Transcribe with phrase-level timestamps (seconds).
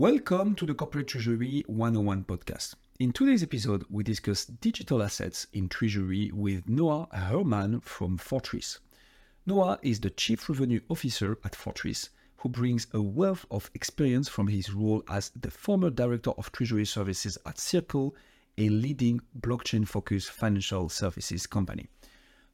[0.00, 2.74] Welcome to the Corporate Treasury 101 podcast.
[3.00, 8.78] In today's episode, we discuss digital assets in Treasury with Noah Herman from Fortris.
[9.44, 12.08] Noah is the Chief Revenue Officer at Fortris,
[12.38, 16.86] who brings a wealth of experience from his role as the former Director of Treasury
[16.86, 18.16] Services at Circle,
[18.56, 21.90] a leading blockchain focused financial services company.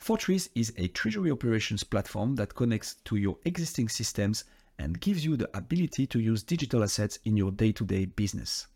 [0.02, 4.42] Fortris is a treasury operations platform that connects to your existing systems
[4.79, 8.66] and gives you the ability to use digital assets in your day to day business.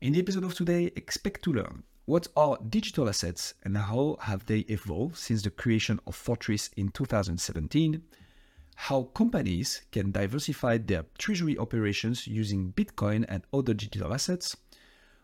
[0.00, 4.44] In the episode of today, expect to learn what are digital assets and how have
[4.44, 8.02] they evolved since the creation of Fortris in 2017,
[8.76, 14.56] how companies can diversify their treasury operations using Bitcoin and other digital assets,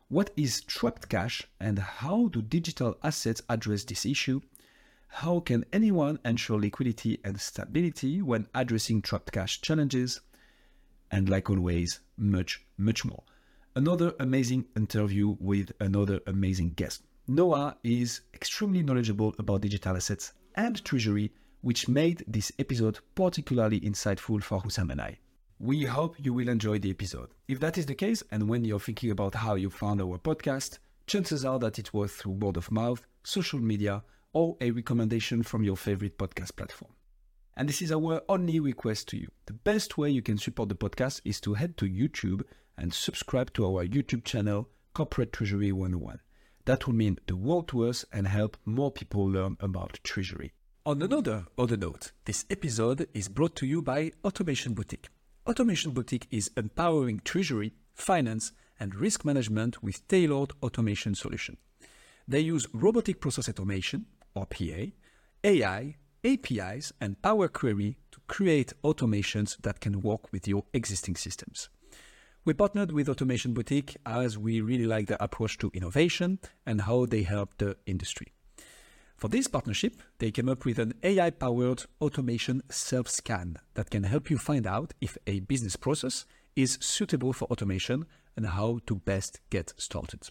[0.09, 4.40] what is trapped cash and how do digital assets address this issue,
[5.12, 10.20] how can anyone ensure liquidity and stability when addressing trapped cash challenges?
[11.10, 13.23] And like always, much, much more.
[13.74, 17.02] Another amazing interview with another amazing guest.
[17.26, 24.43] Noah is extremely knowledgeable about digital assets and treasury, which made this episode particularly insightful
[24.43, 25.18] for Hussam and I.
[25.59, 27.30] We hope you will enjoy the episode.
[27.49, 30.79] If that is the case, and when you're thinking about how you found our podcast,
[31.06, 35.64] chances are that it was through word of mouth, social media, or a recommendation from
[35.64, 36.92] your favorite podcast platform.
[37.56, 39.28] And this is our only request to you.
[39.46, 42.42] The best way you can support the podcast is to head to YouTube
[42.78, 46.20] and subscribe to our YouTube channel, Corporate Treasury 101.
[46.64, 50.52] That will mean the world to us and help more people learn about treasury.
[50.87, 55.09] On another other note, this episode is brought to you by Automation Boutique.
[55.46, 61.59] Automation Boutique is empowering treasury, finance, and risk management with tailored automation solution.
[62.26, 64.92] They use robotic process automation, or PA,
[65.44, 71.69] AI, APIs, and Power Query to create automations that can work with your existing systems.
[72.44, 77.06] We partnered with Automation Boutique as we really like their approach to innovation and how
[77.06, 78.28] they help the industry.
[79.16, 84.05] For this partnership, they came up with an AI powered automation self scan that can
[84.05, 86.25] help you find out if a business process
[86.56, 90.28] is suitable for automation and how to best get started.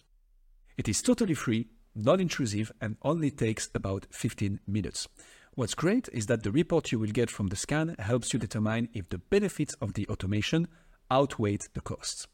[0.76, 5.08] It is totally free non-intrusive and only takes about 15 minutes.
[5.54, 8.88] What's great is that the report you will get from the scan helps you determine
[8.94, 10.68] if the benefits of the automation
[11.10, 12.26] outweigh the costs.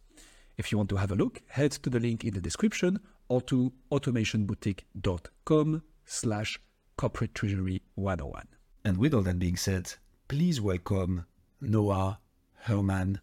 [0.57, 3.41] If you want to have a look, head to the link in the description or
[3.43, 6.61] to automationboutique.com slash
[6.97, 8.49] corporate treasury 101.
[8.85, 9.95] And with all that being said,
[10.29, 11.27] please welcome
[11.61, 12.21] Noah
[12.61, 13.21] Herman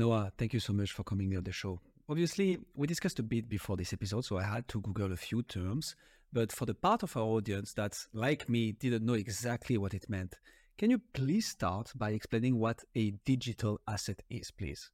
[0.00, 1.78] Noah, thank you so much for coming on the show.
[2.08, 5.42] Obviously, we discussed a bit before this episode, so I had to Google a few
[5.42, 5.94] terms.
[6.32, 10.08] But for the part of our audience that, like me, didn't know exactly what it
[10.08, 10.36] meant,
[10.78, 14.90] can you please start by explaining what a digital asset is, please?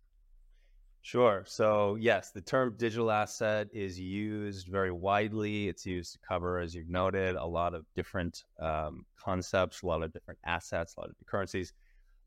[1.03, 1.45] Sure.
[1.47, 5.69] So, yes, the term digital asset is used very widely.
[5.69, 10.03] It's used to cover, as you've noted, a lot of different um, concepts, a lot
[10.03, 11.73] of different assets, a lot of currencies.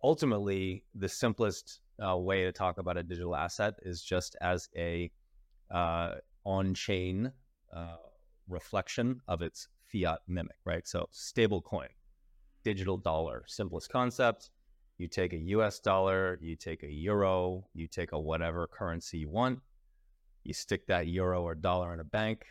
[0.02, 5.12] Ultimately, the simplest uh, way to talk about a digital asset is just as a
[5.72, 6.16] uh,
[6.46, 7.32] on-chain
[7.76, 7.96] uh,
[8.48, 10.88] reflection of its fiat mimic, right?
[10.88, 11.90] So stable coin,
[12.64, 14.50] digital dollar, simplest concept.
[14.98, 19.30] You take a US dollar, you take a euro, you take a whatever currency you
[19.30, 19.60] want,
[20.44, 22.46] you stick that euro or dollar in a bank.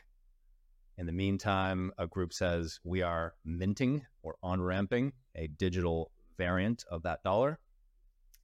[0.97, 6.85] In the meantime, a group says we are minting or on ramping a digital variant
[6.91, 7.59] of that dollar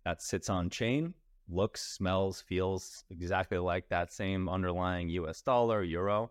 [0.05, 1.15] that sits on chain,
[1.49, 6.31] looks, smells, feels exactly like that same underlying US dollar, euro,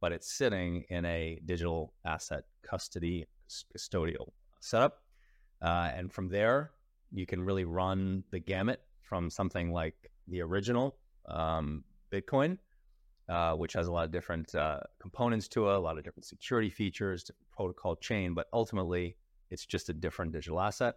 [0.00, 4.28] but it's sitting in a digital asset custody custodial
[4.60, 5.02] setup.
[5.62, 6.72] Uh, and from there,
[7.12, 12.58] you can really run the gamut from something like the original um, Bitcoin,
[13.28, 16.24] uh, which has a lot of different uh, components to it, a lot of different
[16.24, 19.16] security features, protocol chain, but ultimately
[19.50, 20.96] it's just a different digital asset.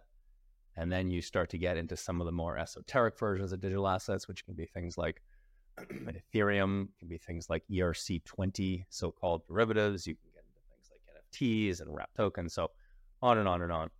[0.78, 3.88] And then you start to get into some of the more esoteric versions of digital
[3.88, 5.20] assets, which can be things like
[5.80, 10.06] Ethereum, can be things like ERC20, so called derivatives.
[10.06, 12.70] You can get into things like NFTs and wrap tokens, so
[13.20, 13.90] on and on and on.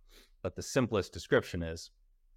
[0.41, 1.91] But the simplest description is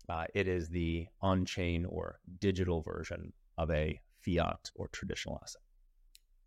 [0.08, 5.62] uh, it is the on chain or digital version of a fiat or traditional asset.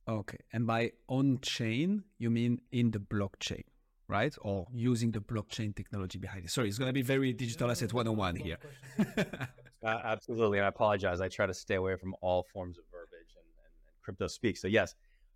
[0.06, 0.40] Okay.
[0.52, 3.64] And by on chain, you mean in the blockchain?
[4.08, 4.36] Right?
[4.42, 6.52] Or using the blockchain technology behind it.
[6.52, 8.58] Sorry, it's going to be very digital asset 101 here.
[9.86, 10.58] Uh, absolutely.
[10.58, 11.22] And I apologize.
[11.22, 14.58] I try to stay away from all forms of verbiage and, and, and crypto speak.
[14.58, 14.96] So, yes,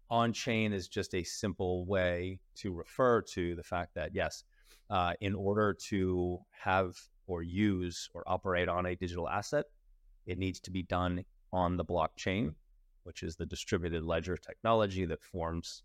[0.10, 4.44] on chain is just a simple way to refer to the fact that, yes,
[4.90, 6.96] uh, in order to have
[7.28, 9.66] or use or operate on a digital asset,
[10.26, 11.24] it needs to be done
[11.54, 12.56] on the blockchain,
[13.04, 15.84] which is the distributed ledger technology that forms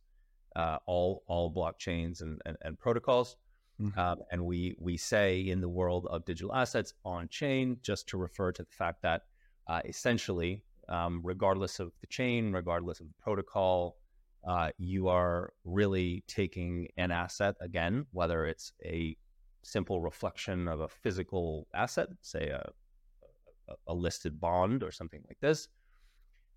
[0.57, 3.37] uh, all all blockchains and, and, and protocols.
[3.81, 3.99] Mm-hmm.
[3.99, 8.17] Um, and we we say in the world of digital assets on chain just to
[8.17, 9.23] refer to the fact that
[9.67, 13.97] uh, essentially, um, regardless of the chain, regardless of the protocol,
[14.47, 19.17] uh, you are really taking an asset again, whether it's a
[19.63, 22.71] simple reflection of a physical asset, say a,
[23.69, 25.69] a, a listed bond or something like this.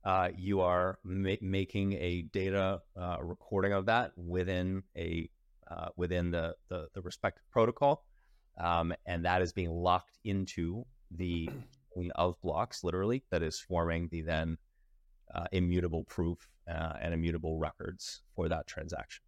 [0.07, 5.29] Uh, you are ma- making a data uh, recording of that within a
[5.69, 8.05] uh, within the, the, the respective protocol,
[8.57, 11.49] um, and that is being locked into the
[12.15, 14.57] of blocks, literally, that is forming the then
[15.35, 16.37] uh, immutable proof
[16.73, 19.21] uh, and immutable records for that transaction.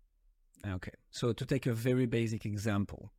[0.66, 3.12] Okay, so to take a very basic example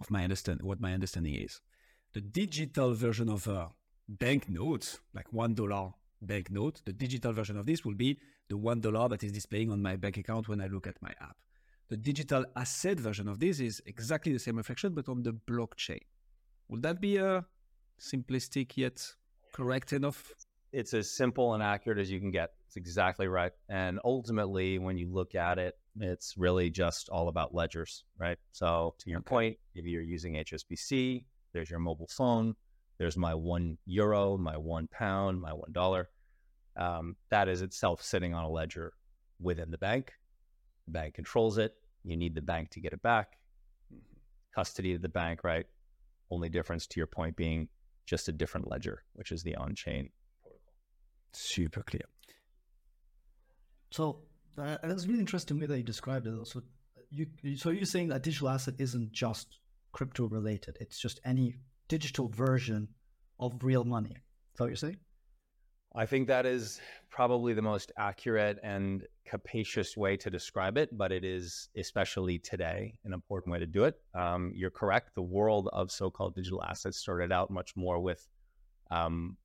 [0.00, 1.60] of my understand what my understanding is,
[2.14, 3.70] the digital version of a
[4.08, 8.18] banknote, like one dollar banknote, the digital version of this will be
[8.48, 11.12] the one dollar that is displaying on my bank account when I look at my
[11.20, 11.36] app.
[11.88, 16.00] The digital asset version of this is exactly the same reflection, but on the blockchain.
[16.68, 17.44] Would that be a
[18.00, 19.06] simplistic yet
[19.52, 20.32] correct enough?
[20.72, 22.50] It's as simple and accurate as you can get.
[22.66, 23.52] It's exactly right.
[23.68, 28.36] And ultimately, when you look at it, it's really just all about ledgers, right?
[28.52, 29.28] So, to your okay.
[29.28, 32.54] point, if you're using HSBC, there's your mobile phone,
[32.98, 36.08] there's my one euro, my one pound, my one dollar.
[36.76, 38.92] Um, that is itself sitting on a ledger
[39.40, 40.12] within the bank.
[40.86, 41.74] The bank controls it.
[42.04, 43.38] You need the bank to get it back.
[43.92, 44.16] Mm-hmm.
[44.54, 45.66] Custody of the bank, right?
[46.30, 47.68] Only difference to your point being
[48.06, 50.10] just a different ledger, which is the on chain
[50.42, 50.60] protocol.
[51.32, 52.04] Super clear.
[53.90, 54.22] So
[54.58, 56.46] uh, that's really interesting way that you described it.
[56.46, 56.62] So
[57.10, 59.58] you so you're saying that digital asset isn't just
[59.92, 61.56] crypto related; it's just any
[61.88, 62.88] digital version
[63.38, 64.10] of real money.
[64.10, 64.98] Is that what you're saying?
[65.94, 66.80] I think that is
[67.10, 72.98] probably the most accurate and capacious way to describe it, but it is especially today
[73.04, 73.94] an important way to do it.
[74.14, 75.14] Um, you're correct.
[75.14, 78.28] The world of so-called digital assets started out much more with
[78.90, 79.38] um,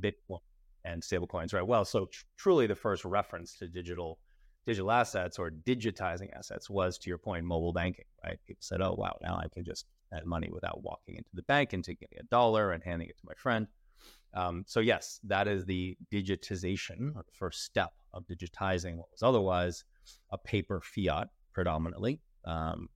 [0.00, 0.40] Bitcoin
[0.84, 1.66] and stablecoins, right?
[1.66, 4.18] Well, so tr- truly, the first reference to digital
[4.64, 8.38] digital assets or digitizing assets was, to your point, mobile banking, right?
[8.46, 11.72] People said, "Oh, wow, now I can just add money without walking into the bank
[11.72, 13.66] and taking a dollar and handing it to my friend."
[14.34, 19.84] Um, so yes, that is the digitization, the first step of digitizing what was otherwise
[20.30, 22.20] a paper fiat predominantly.
[22.44, 22.88] Um,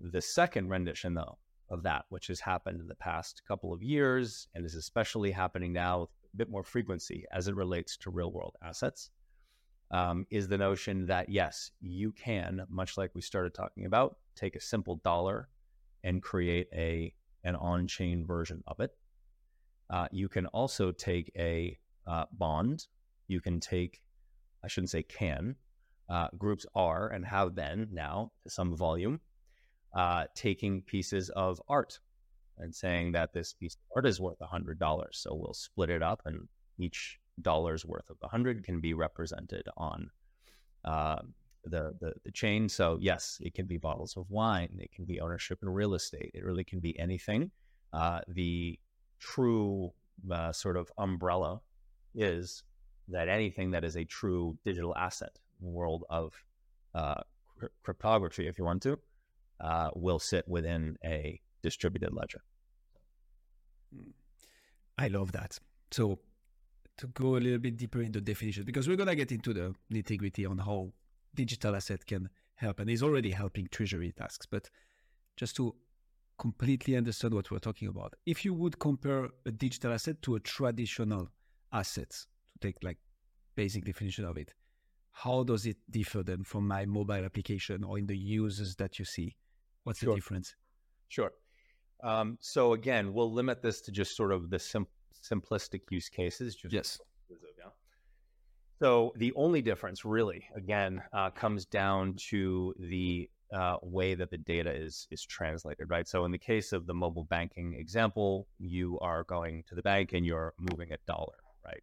[0.00, 1.38] the second rendition, though,
[1.70, 5.72] of that, which has happened in the past couple of years and is especially happening
[5.72, 9.10] now with a bit more frequency as it relates to real world assets,
[9.90, 14.56] um, is the notion that yes, you can, much like we started talking about, take
[14.56, 15.48] a simple dollar
[16.04, 17.12] and create a
[17.44, 18.92] an on-chain version of it
[19.90, 22.86] uh, you can also take a uh, bond.
[23.26, 24.02] You can take,
[24.64, 25.56] I shouldn't say can,
[26.08, 29.20] uh, groups are and have been now to some volume,
[29.94, 31.98] uh, taking pieces of art
[32.58, 35.06] and saying that this piece of art is worth $100.
[35.12, 36.48] So we'll split it up and
[36.78, 40.10] each dollar's worth of 100 can be represented on
[40.84, 41.20] uh,
[41.68, 42.68] the, the, the chain.
[42.68, 44.78] So yes, it can be bottles of wine.
[44.78, 46.30] It can be ownership in real estate.
[46.34, 47.50] It really can be anything.
[47.92, 48.78] Uh, the
[49.18, 49.92] true
[50.30, 51.60] uh, sort of umbrella
[52.14, 52.62] is
[53.08, 56.34] that anything that is a true digital asset world of
[56.94, 57.20] uh,
[57.82, 58.98] cryptography, if you want to,
[59.60, 62.42] uh, will sit within a distributed ledger.
[63.94, 64.10] Hmm.
[64.96, 65.58] I love that.
[65.90, 66.18] So,
[66.98, 69.74] to go a little bit deeper into definition, because we're going to get into the
[69.92, 70.92] nitty gritty on how
[71.42, 74.46] digital asset can help, and is already helping treasury tasks.
[74.46, 74.70] But
[75.36, 75.74] just to
[76.38, 78.14] completely understand what we're talking about.
[78.24, 81.28] If you would compare a digital asset to a traditional
[81.72, 82.98] asset, to take like
[83.56, 84.54] basic definition of it,
[85.10, 89.04] how does it differ then from my mobile application or in the uses that you
[89.04, 89.34] see?
[89.82, 90.10] What's sure.
[90.10, 90.54] the difference?
[91.08, 91.32] Sure.
[92.04, 94.86] Um, so again, we'll limit this to just sort of the sim-
[95.28, 96.54] simplistic use cases.
[96.54, 96.98] Just yes.
[98.80, 104.38] So the only difference, really, again, uh, comes down to the uh, way that the
[104.38, 106.06] data is is translated, right?
[106.06, 110.12] So in the case of the mobile banking example, you are going to the bank
[110.12, 111.82] and you're moving a dollar, right?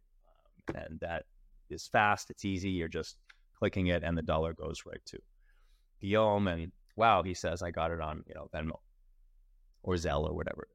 [0.68, 1.24] Um, and that
[1.68, 2.70] is fast, it's easy.
[2.70, 3.16] You're just
[3.58, 5.18] clicking it, and the dollar goes right to
[6.00, 6.48] Guillaume.
[6.48, 8.78] And wow, he says, I got it on you know Venmo
[9.82, 10.66] or Zelle or whatever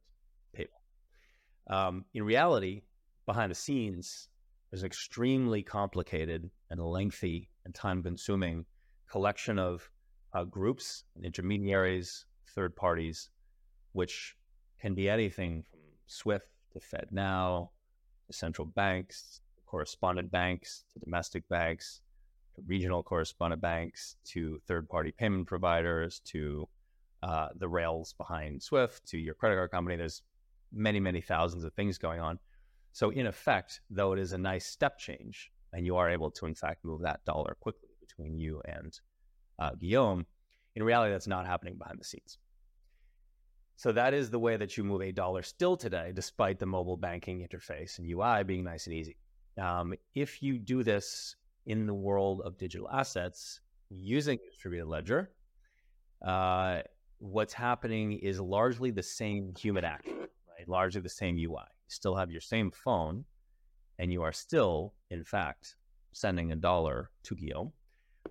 [0.56, 1.76] it is, PayPal.
[1.76, 2.84] Um, in reality,
[3.26, 4.28] behind the scenes,
[4.72, 8.66] there's an extremely complicated and lengthy and time consuming
[9.10, 9.90] collection of
[10.34, 12.26] uh, groups, intermediaries,
[12.56, 13.30] third parties,
[13.92, 14.38] which
[14.80, 17.68] can be anything from SWIFT to FedNow
[18.28, 22.02] to central banks, correspondent banks to domestic banks,
[22.56, 26.68] to regional correspondent banks, to third party payment providers, to
[27.24, 29.98] uh, the rails behind Swift, to your credit card company.
[29.98, 30.22] There's
[30.72, 32.40] many, many thousands of things going on.
[32.92, 36.46] So, in effect, though it is a nice step change, and you are able to,
[36.46, 39.00] in fact, move that dollar quickly between you and
[39.60, 40.26] uh, Guillaume,
[40.76, 42.38] in reality, that's not happening behind the scenes.
[43.76, 46.98] So that is the way that you move a dollar still today, despite the mobile
[46.98, 49.18] banking interface and UI being nice and easy.
[49.60, 55.32] Um, if you do this in the world of digital assets using distributed ledger,
[56.26, 56.82] uh,
[57.18, 60.68] what's happening is largely the same human action, right?
[60.68, 61.66] Largely the same UI.
[61.92, 63.26] Still have your same phone,
[64.00, 65.76] and you are still, in fact,
[66.14, 67.74] sending a dollar to Guillaume.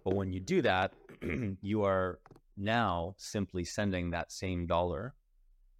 [0.02, 0.94] But when you do that,
[1.60, 2.20] you are
[2.56, 5.14] now simply sending that same dollar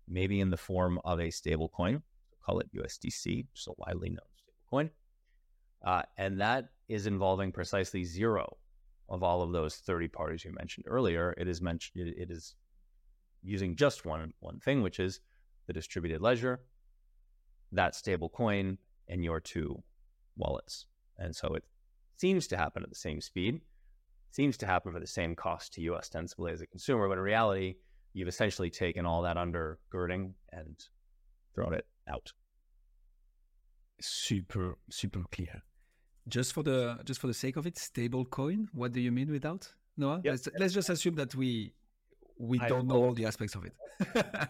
[0.07, 2.03] maybe in the form of a stable coin,
[2.45, 4.91] call it USDC, a widely known stable coin.
[5.83, 8.59] Uh, and that is involving precisely zero
[9.09, 11.35] of all of those 30 parties you mentioned earlier.
[11.39, 12.57] It is mentioned it is
[13.43, 15.21] using just one one thing, which is
[15.67, 16.61] the distributed ledger,
[17.73, 19.83] that stable coin, and your two
[20.37, 20.87] wallets.
[21.19, 21.65] And so it
[22.17, 23.61] seems to happen at the same speed,
[24.33, 27.25] seems to happen for the same cost to you ostensibly as a consumer, but in
[27.25, 27.75] reality,
[28.13, 30.77] you've essentially taken all that undergirding and
[31.55, 32.33] thrown it out.
[34.01, 35.63] Super, super clear.
[36.29, 38.69] Just for the just for the sake of it, stable coin.
[38.73, 40.21] What do you mean without Noah?
[40.25, 40.33] Yep.
[40.33, 41.75] Let's, let's just assume that we
[42.39, 43.75] we don't know all the aspects of it.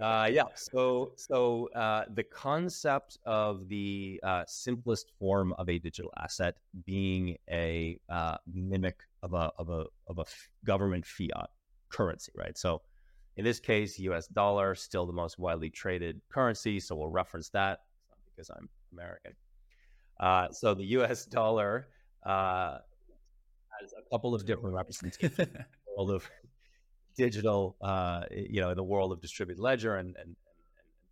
[0.00, 0.44] uh, yeah.
[0.54, 7.36] So so uh, the concept of the uh, simplest form of a digital asset being
[7.50, 10.24] a uh, mimic of a of a of a
[10.64, 11.48] government fiat
[11.88, 12.56] currency, right?
[12.58, 12.82] So
[13.36, 16.80] in this case, US dollar, still the most widely traded currency.
[16.80, 17.80] So we'll reference that
[18.34, 19.32] because I'm American.
[20.18, 21.88] Uh, so the US dollar
[22.24, 22.78] uh,
[23.80, 25.38] has a couple of different representations
[25.98, 26.30] of
[27.16, 30.36] digital, uh, you know, in the world of distributed ledger and, and, and,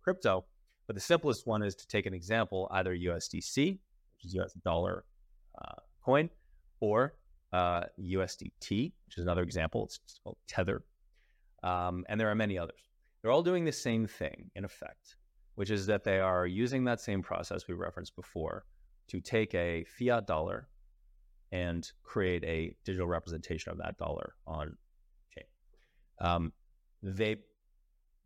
[0.03, 0.45] crypto.
[0.87, 5.03] But the simplest one is to take an example, either USDC, which is US dollar
[5.59, 6.29] uh, coin,
[6.79, 7.15] or
[7.53, 9.85] USDT, uh, which is another example.
[9.85, 10.83] It's called Tether
[11.65, 12.79] um, and there are many others.
[13.21, 15.17] They're all doing the same thing in effect,
[15.55, 18.65] which is that they are using that same process we referenced before
[19.07, 20.67] to take a fiat dollar
[21.51, 24.77] and create a digital representation of that dollar on.
[26.19, 26.53] Um,
[27.01, 27.37] they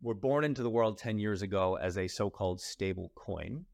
[0.02, 3.66] were born into the world 10 years ago as a so called stable coin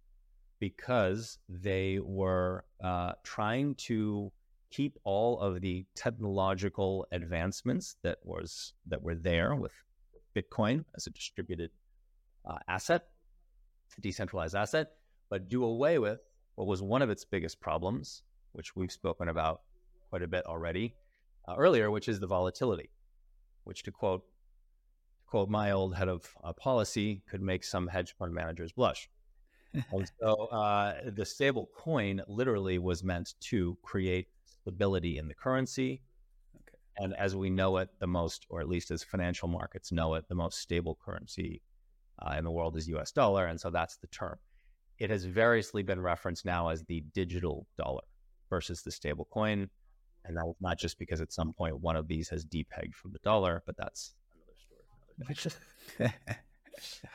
[0.58, 4.32] because they were uh, trying to
[4.70, 9.72] keep all of the technological advancements that was that were there with
[10.34, 11.70] Bitcoin as a distributed
[12.44, 13.06] uh, asset,
[14.00, 14.92] decentralized asset,
[15.30, 16.20] but do away with
[16.56, 19.62] what was one of its biggest problems, which we've spoken about
[20.10, 20.94] quite a bit already
[21.48, 22.90] uh, earlier, which is the volatility,
[23.66, 24.22] which to quote
[25.18, 29.08] to quote my old head of uh, policy could make some hedge fund managers blush.
[29.92, 36.02] and so uh, the stable coin literally was meant to create stability in the currency.
[36.56, 36.78] Okay.
[36.98, 40.28] And as we know it, the most, or at least as financial markets know it,
[40.28, 41.60] the most stable currency
[42.20, 43.46] uh, in the world is US dollar.
[43.46, 44.38] And so that's the term.
[44.98, 48.02] It has variously been referenced now as the digital dollar
[48.48, 49.68] versus the stable coin.
[50.26, 53.12] And that was not just because at some point one of these has depegged from
[53.12, 54.14] the dollar, but that's
[55.18, 56.12] another story.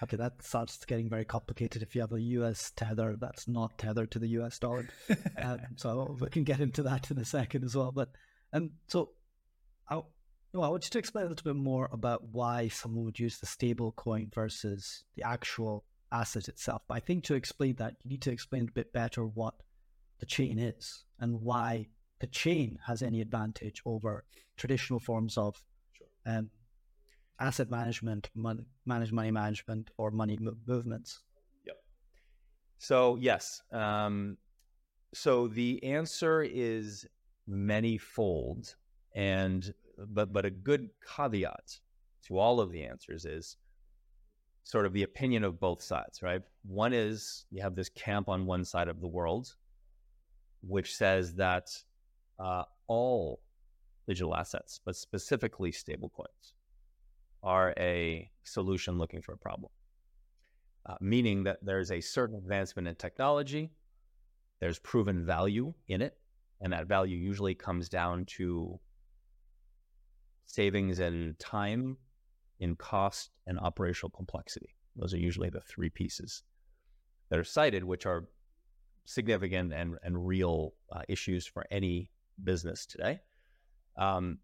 [0.02, 4.12] After that starts getting very complicated if you have a US tether that's not tethered
[4.12, 4.88] to the US dollar.
[5.42, 7.92] um, so we can get into that in a second as well.
[7.92, 8.10] But
[8.54, 9.12] um, so
[9.90, 10.02] I,
[10.54, 13.38] no, I want you to explain a little bit more about why someone would use
[13.38, 16.82] the stable coin versus the actual asset itself.
[16.88, 19.54] But I think to explain that, you need to explain a bit better what
[20.20, 21.88] the chain is and why
[22.22, 24.24] the chain has any advantage over
[24.56, 25.62] traditional forms of
[25.94, 26.08] sure.
[26.26, 26.52] um,
[27.40, 30.38] asset management, money, manage money management, or money
[30.68, 31.24] movements?
[31.66, 31.78] Yep.
[32.78, 33.64] So yes.
[33.74, 34.38] Um,
[35.14, 37.08] so the answer is
[37.48, 38.76] many-fold,
[39.16, 41.80] and but but a good caveat
[42.28, 43.58] to all of the answers is
[44.64, 46.44] sort of the opinion of both sides, right?
[46.64, 49.56] One is you have this camp on one side of the world,
[50.62, 51.68] which says that
[52.42, 53.40] uh, all
[54.08, 56.54] digital assets, but specifically stablecoins,
[57.44, 59.72] are a solution looking for a problem.
[60.86, 63.72] uh, meaning that there's a certain advancement in technology,
[64.60, 66.18] there's proven value in it,
[66.60, 68.80] and that value usually comes down to
[70.46, 71.98] savings in time,
[72.60, 74.76] in cost, and operational complexity.
[74.96, 76.44] Those are usually the three pieces
[77.30, 78.26] that are cited, which are
[79.06, 82.12] significant and, and real uh, issues for any
[82.44, 83.22] business today.
[83.98, 84.40] Um,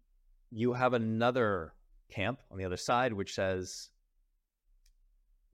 [0.50, 1.74] you have another
[2.10, 3.90] camp on the other side, which says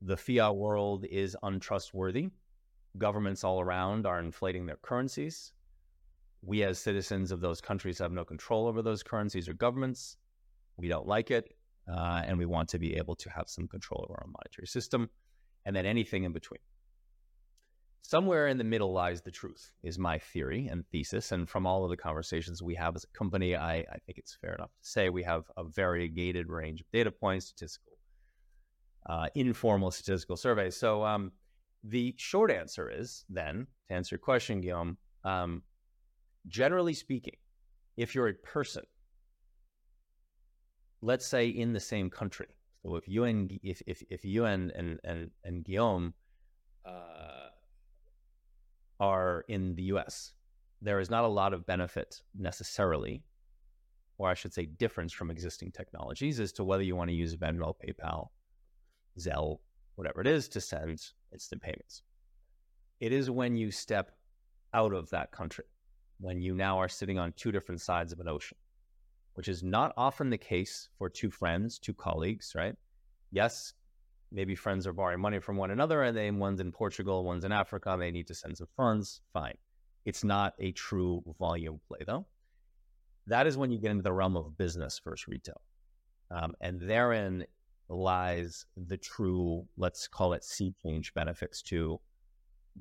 [0.00, 2.28] the fiat world is untrustworthy.
[2.98, 5.52] Governments all around are inflating their currencies.
[6.42, 10.18] We, as citizens of those countries, have no control over those currencies or governments.
[10.76, 11.56] We don't like it,
[11.90, 15.08] uh, and we want to be able to have some control over our monetary system,
[15.64, 16.60] and then anything in between.
[18.06, 21.32] Somewhere in the middle lies the truth, is my theory and thesis.
[21.32, 24.36] And from all of the conversations we have as a company, I, I think it's
[24.38, 27.94] fair enough to say we have a variegated range of data points, statistical,
[29.08, 30.76] uh, informal statistical surveys.
[30.76, 31.32] So um,
[31.82, 35.62] the short answer is then, to answer your question, Guillaume, um,
[36.46, 37.36] generally speaking,
[37.96, 38.82] if you're a person,
[41.00, 42.48] let's say in the same country,
[42.82, 46.12] so if you and if if, if you and and and, and Guillaume
[46.84, 47.23] uh,
[49.04, 50.32] are in the US.
[50.80, 53.22] There is not a lot of benefit necessarily,
[54.18, 57.36] or I should say, difference from existing technologies as to whether you want to use
[57.36, 58.28] Venmo, PayPal,
[59.18, 59.58] Zelle,
[59.96, 62.02] whatever it is to send instant payments.
[63.00, 64.12] It is when you step
[64.72, 65.66] out of that country,
[66.18, 68.56] when you now are sitting on two different sides of an ocean,
[69.34, 72.74] which is not often the case for two friends, two colleagues, right?
[73.30, 73.74] Yes,
[74.34, 77.52] maybe friends are borrowing money from one another and then one's in Portugal, one's in
[77.52, 79.20] Africa, they need to send some funds.
[79.32, 79.56] Fine.
[80.04, 82.26] It's not a true volume play though.
[83.28, 85.62] That is when you get into the realm of business versus retail.
[86.30, 87.46] Um, and therein
[87.88, 92.00] lies the true, let's call it sea change benefits to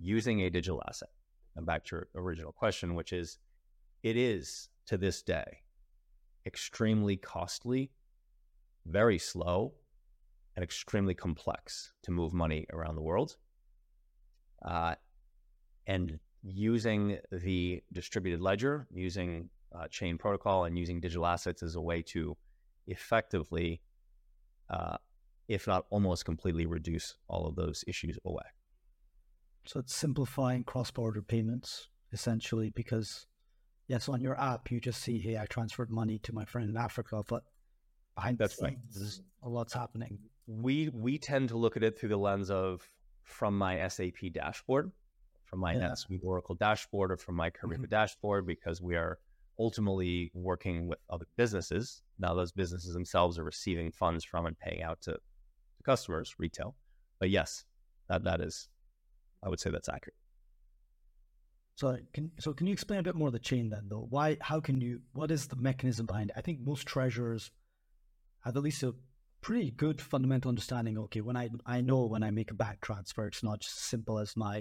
[0.02, 1.10] using a digital asset.
[1.56, 3.38] And back to your original question, which is
[4.02, 5.60] it is to this day
[6.46, 7.92] extremely costly,
[8.86, 9.74] very slow,
[10.56, 13.38] and extremely complex to move money around the world.
[14.64, 14.96] Uh,
[15.88, 21.82] and using the distributed ledger, using uh, chain protocol, and using digital assets as a
[21.82, 22.38] way to
[22.88, 23.82] effectively,
[24.70, 24.98] uh,
[25.48, 28.44] if not almost completely, reduce all of those issues away.
[29.66, 33.28] So it's simplifying cross-border payments essentially because
[33.88, 36.78] yes, on your app you just see, hey, I transferred money to my friend in
[36.78, 37.44] Africa, but
[38.16, 39.48] behind That's the scenes, right.
[39.48, 42.88] a lot's happening we we tend to look at it through the lens of
[43.24, 44.92] from my SAP dashboard,
[45.46, 45.96] from my yeah.
[46.22, 47.86] Oracle dashboard, or from my Kyriba mm-hmm.
[47.86, 49.20] dashboard, because we are
[49.60, 52.02] ultimately working with other businesses.
[52.20, 56.76] Now, those businesses themselves are receiving funds from and paying out to, to customers, retail.
[57.20, 57.64] But yes,
[58.10, 58.68] that that is,
[59.44, 60.16] I would say that's accurate.
[61.76, 64.06] So can so can you explain a bit more of the chain then, though?
[64.10, 64.38] Why?
[64.42, 65.02] How can you?
[65.14, 66.36] What is the mechanism behind it?
[66.38, 67.50] I think most treasurers
[68.44, 68.94] have at least a
[69.42, 70.98] pretty good fundamental understanding.
[70.98, 74.20] Okay, when I I know when I make a bank transfer, it's not just simple
[74.20, 74.58] as my,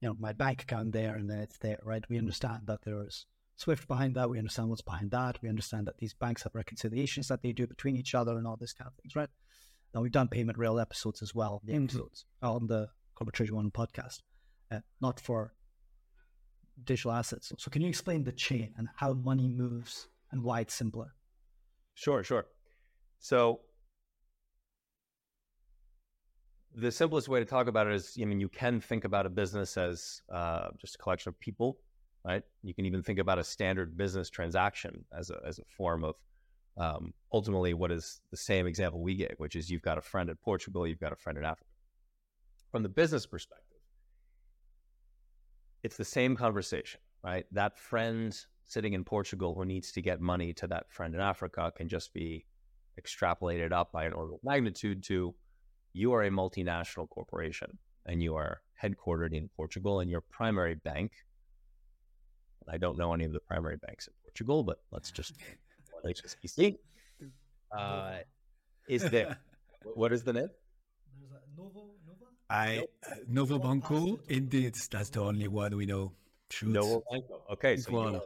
[0.00, 2.04] you know, my bank account there and then it's there, right?
[2.08, 4.30] We understand that there is Swift behind that.
[4.30, 5.40] We understand what's behind that.
[5.42, 8.56] We understand that these banks have reconciliations that they do between each other and all
[8.56, 9.28] this kind of things, right?
[9.94, 13.70] Now we've done payment rail episodes as well, the episodes on the Corporate Treasury One
[13.70, 14.20] podcast,
[14.70, 15.52] uh, not for
[16.82, 17.52] digital assets.
[17.58, 21.14] So can you explain the chain and how money moves and why it's simpler?
[21.94, 22.46] Sure, sure.
[23.22, 23.60] So
[26.74, 29.30] the simplest way to talk about it is, I mean, you can think about a
[29.30, 31.78] business as uh, just a collection of people,
[32.24, 32.42] right?
[32.64, 36.16] You can even think about a standard business transaction as a, as a form of
[36.76, 40.28] um, ultimately what is the same example we get, which is you've got a friend
[40.28, 41.70] in Portugal, you've got a friend in Africa.
[42.72, 43.78] From the business perspective,
[45.84, 47.46] it's the same conversation, right?
[47.52, 51.72] That friend sitting in Portugal who needs to get money to that friend in Africa
[51.76, 52.46] can just be
[53.00, 55.34] extrapolated up by an order of magnitude to
[55.92, 61.12] you are a multinational corporation and you are headquartered in Portugal and your primary bank,
[62.68, 65.34] I don't know any of the primary banks in Portugal, but let's just
[66.04, 66.78] HSBC,
[67.76, 68.14] uh,
[68.88, 69.38] is there.
[69.94, 70.48] what is the name?
[71.18, 72.26] There's a Novo, Nova?
[72.50, 76.12] I, uh, Novo Banco, indeed, that's the only one we know.
[76.50, 76.70] Shoot.
[76.70, 77.42] Novo Banco.
[77.52, 78.22] Okay, so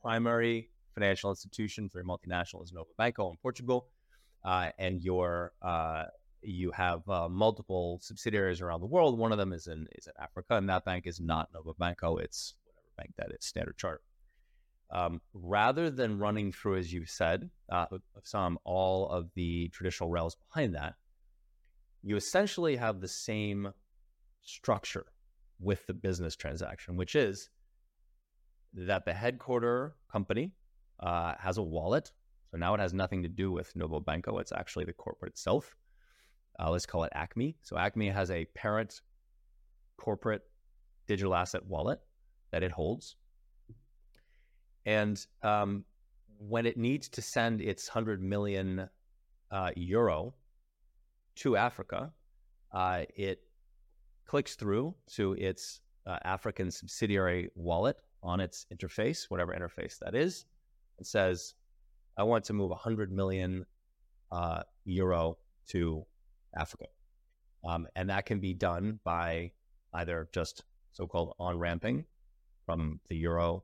[0.00, 3.88] primary financial institution for a multinational is Novo Banco in Portugal,
[4.48, 6.04] uh, and your uh,
[6.40, 9.18] you have uh, multiple subsidiaries around the world.
[9.18, 12.16] One of them is in is in Africa, and that bank is not Novo Banco.
[12.16, 14.00] It's whatever bank that is, Standard Chartered.
[14.90, 17.84] Um, rather than running through, as you said, uh,
[18.24, 20.94] some all of the traditional rails behind that,
[22.02, 23.74] you essentially have the same
[24.40, 25.04] structure
[25.60, 27.50] with the business transaction, which is
[28.72, 30.52] that the headquarter company
[31.00, 32.12] uh, has a wallet.
[32.50, 34.38] So now it has nothing to do with Novo Banco.
[34.38, 35.76] It's actually the corporate itself.
[36.58, 37.56] Uh, let's call it Acme.
[37.62, 39.00] So Acme has a parent
[39.96, 40.42] corporate
[41.06, 42.00] digital asset wallet
[42.50, 43.16] that it holds.
[44.86, 45.84] And um,
[46.38, 48.88] when it needs to send its 100 million
[49.50, 50.34] uh, euro
[51.36, 52.12] to Africa,
[52.72, 53.42] uh, it
[54.26, 60.46] clicks through to its uh, African subsidiary wallet on its interface, whatever interface that is,
[60.96, 61.54] and says,
[62.18, 63.64] I want to move 100 million
[64.32, 66.04] uh, euro to
[66.56, 66.86] Africa.
[67.64, 69.52] Um, and that can be done by
[69.94, 72.04] either just so called on ramping
[72.66, 73.62] from the euro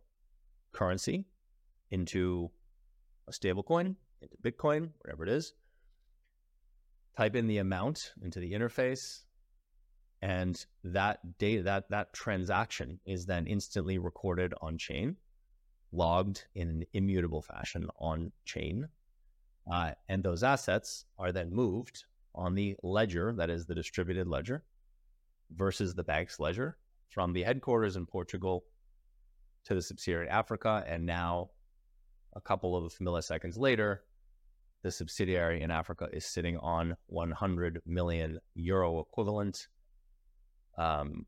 [0.72, 1.26] currency
[1.90, 2.50] into
[3.28, 5.52] a stablecoin, into Bitcoin, whatever it is.
[7.16, 9.22] Type in the amount into the interface,
[10.22, 15.16] and that data, that that transaction is then instantly recorded on chain,
[15.94, 18.88] logged in an immutable fashion on chain,
[19.70, 22.04] uh, and those assets are then moved
[22.34, 24.64] on the ledger that is the distributed ledger
[25.54, 26.76] versus the bank's ledger
[27.08, 28.64] from the headquarters in Portugal
[29.64, 31.50] to the subsidiary in Africa, and now
[32.34, 34.02] a couple of milliseconds later,
[34.82, 39.68] the subsidiary in Africa is sitting on 100 million euro equivalent,
[40.76, 41.24] um,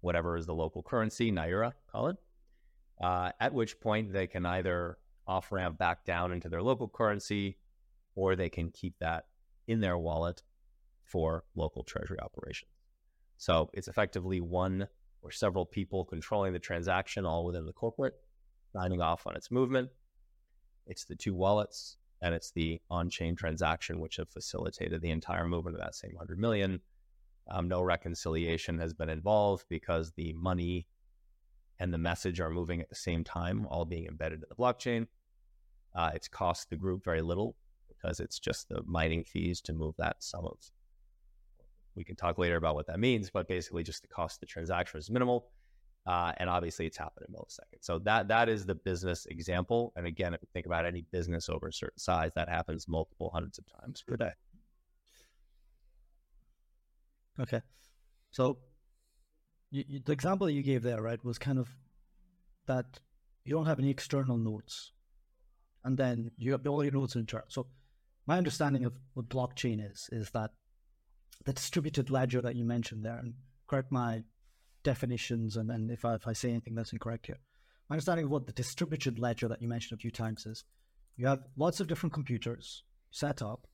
[0.00, 2.16] whatever is the local currency, Naira, call it.
[3.00, 7.58] Uh, at which point they can either off ramp back down into their local currency
[8.14, 9.26] or they can keep that
[9.68, 10.42] in their wallet
[11.04, 12.72] for local treasury operations.
[13.36, 14.88] So it's effectively one
[15.22, 18.14] or several people controlling the transaction all within the corporate,
[18.72, 19.90] signing off on its movement.
[20.86, 25.76] It's the two wallets and it's the on-chain transaction which have facilitated the entire movement
[25.76, 26.80] of that same 100 million.
[27.50, 30.86] Um, no reconciliation has been involved because the money
[31.80, 35.06] and the message are moving at the same time, all being embedded in the blockchain.
[35.94, 37.56] Uh, it's cost the group very little
[37.88, 40.58] because it's just the mining fees to move that sum of.
[41.94, 44.46] We can talk later about what that means, but basically, just the cost of the
[44.46, 45.50] transaction is minimal.
[46.06, 47.80] Uh, and obviously, it's happened in milliseconds.
[47.80, 49.92] So that that is the business example.
[49.96, 53.30] And again, if you think about any business over a certain size, that happens multiple
[53.34, 54.30] hundreds of times per day.
[57.40, 57.60] Okay,
[58.30, 58.58] so
[59.70, 61.68] you, you, the example you gave there, right, was kind of
[62.66, 63.00] that
[63.44, 64.92] you don't have any external nodes,
[65.84, 67.46] and then you have all your nodes in internal.
[67.48, 67.66] So
[68.26, 70.50] my understanding of what blockchain is is that
[71.44, 73.34] the distributed ledger that you mentioned there, and
[73.66, 74.22] correct my
[74.82, 77.38] definitions and, and if, I, if I say anything that's incorrect here.
[77.88, 80.64] My understanding of what the distributed ledger that you mentioned a few times is
[81.16, 83.66] you have lots of different computers set up,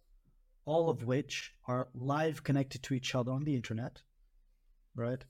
[0.65, 4.03] all of which are live connected to each other on the internet,
[4.97, 5.25] right?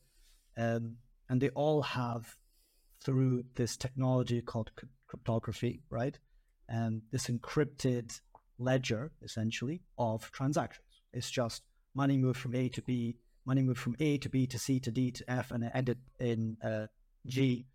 [0.56, 0.96] Um,
[1.28, 2.36] and they all have,
[3.02, 4.70] through this technology called
[5.06, 6.18] cryptography, right?
[6.68, 8.20] And this encrypted
[8.58, 11.02] ledger, essentially, of transactions.
[11.12, 11.62] It's just
[11.94, 14.90] money moved from A to B money moved from A to B to C to
[14.90, 16.86] D to F, and it ended in uh,
[17.26, 17.66] G.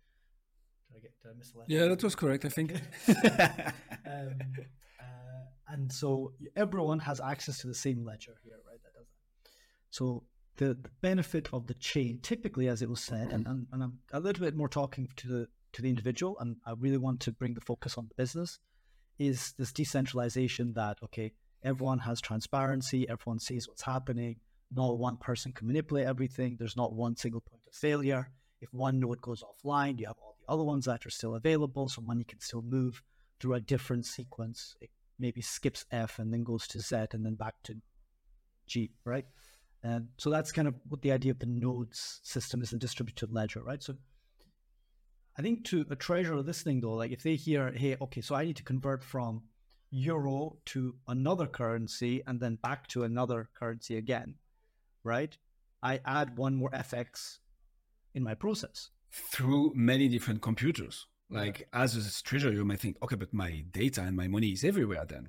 [0.88, 1.66] Did I get uh, misled?
[1.68, 2.72] Yeah, that was correct, I think.
[3.08, 4.38] um,
[4.98, 8.80] uh, and so everyone has access to the same ledger here, right?
[8.82, 9.50] That does that.
[9.90, 10.24] So
[10.56, 13.98] the, the benefit of the chain, typically, as it was said, and, and, and I'm
[14.12, 17.32] a little bit more talking to the to the individual, and I really want to
[17.32, 18.58] bring the focus on the business,
[19.18, 21.32] is this decentralization that okay,
[21.62, 24.36] everyone has transparency, everyone sees what's happening
[24.74, 26.56] not one person can manipulate everything.
[26.58, 28.30] There's not one single point of failure.
[28.60, 31.88] If one node goes offline, you have all the other ones that are still available,
[31.88, 33.02] so money can still move
[33.40, 34.76] through a different sequence.
[34.80, 37.76] It maybe skips F and then goes to Z and then back to
[38.66, 39.24] G, right?
[39.82, 43.32] And so that's kind of what the idea of the nodes system is a distributed
[43.32, 43.82] ledger, right?
[43.82, 43.94] So
[45.38, 48.44] I think to a treasurer listening though, like if they hear, hey, okay, so I
[48.44, 49.42] need to convert from
[49.90, 54.34] euro to another currency and then back to another currency again
[55.04, 55.36] right?
[55.82, 57.38] I add one more FX
[58.14, 58.90] in my process.
[59.10, 61.06] Through many different computers.
[61.30, 61.82] Like yeah.
[61.82, 65.04] as a treasurer, you might think, okay, but my data and my money is everywhere
[65.08, 65.28] then.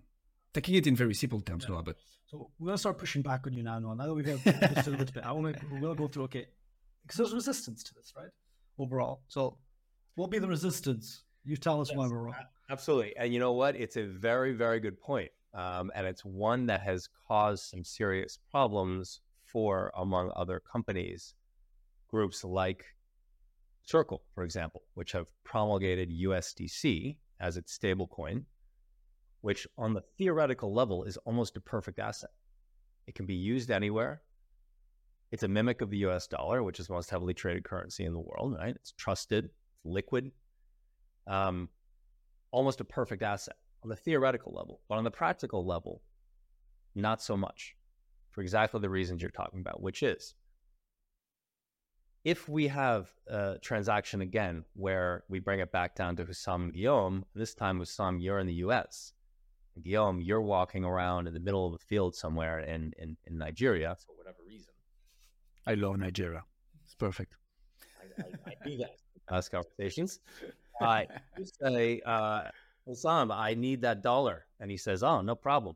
[0.54, 1.76] Taking it in very simple terms, yeah.
[1.76, 1.96] Noah, but
[2.28, 3.96] so we're gonna start pushing back on you now, Noah.
[3.96, 6.48] Now that we've had a little bit, I want to we'll go through okay.
[7.04, 8.30] Because there's resistance to this, right?
[8.78, 9.22] Overall.
[9.28, 9.58] So
[10.16, 11.24] what will be the resistance?
[11.44, 12.36] You tell us yes, why we're wrong.
[12.70, 13.16] Absolutely.
[13.18, 13.76] And you know what?
[13.76, 15.32] It's a very, very good point.
[15.54, 21.34] Um, and it's one that has caused some serious problems for, among other companies,
[22.08, 22.86] groups like
[23.84, 28.46] Circle, for example, which have promulgated USDC as its stablecoin,
[29.42, 32.30] which on the theoretical level is almost a perfect asset.
[33.08, 34.22] It can be used anywhere.
[35.32, 38.14] It's a mimic of the US dollar, which is the most heavily traded currency in
[38.14, 38.76] the world, right?
[38.76, 40.32] It's trusted, it's liquid,
[41.28, 41.70] um,
[42.52, 44.82] almost a perfect asset on the theoretical level.
[44.88, 46.02] But on the practical level,
[46.96, 47.76] not so much
[48.30, 50.36] for exactly the reasons you're talking about, which is
[52.24, 57.26] if we have a transaction again where we bring it back down to Hussam Guillaume,
[57.34, 59.14] this time Hussam, you're in the US.
[59.80, 63.96] Guillaume, you're walking around in the middle of a field somewhere in, in, in Nigeria
[64.06, 64.74] for whatever reason.
[65.66, 66.44] I love Nigeria.
[66.84, 67.36] It's perfect.
[68.00, 68.96] I, I, I do that
[69.30, 70.20] past conversations.
[70.82, 71.08] I
[71.38, 72.44] you say, uh,
[72.88, 74.46] Hussam, I need that dollar.
[74.60, 75.76] And he says, Oh, no problem.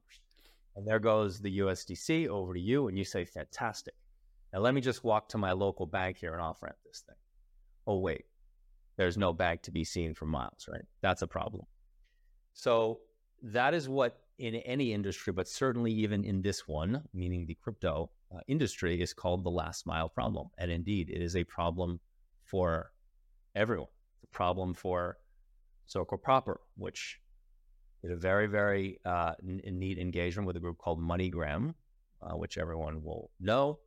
[0.76, 2.88] And there goes the USDC over to you.
[2.88, 3.94] And you say, Fantastic.
[4.54, 7.16] Now let me just walk to my local bank here and off ramp this thing.
[7.88, 8.26] Oh, wait,
[8.98, 10.86] there's no bank to be seen for miles, right?
[11.02, 11.66] That's a problem.
[12.54, 13.00] So
[13.46, 18.10] that is what in any industry, but certainly even in this one, meaning the crypto
[18.34, 20.50] uh, industry, is called the last mile problem.
[20.58, 22.00] And indeed, it is a problem
[22.44, 22.92] for
[23.56, 23.88] everyone.
[24.16, 25.18] It's a problem for
[25.86, 27.20] Circle Proper, which
[28.04, 31.74] is a very, very uh, n- neat engagement with a group called MoneyGram,
[32.22, 33.80] uh, which everyone will know.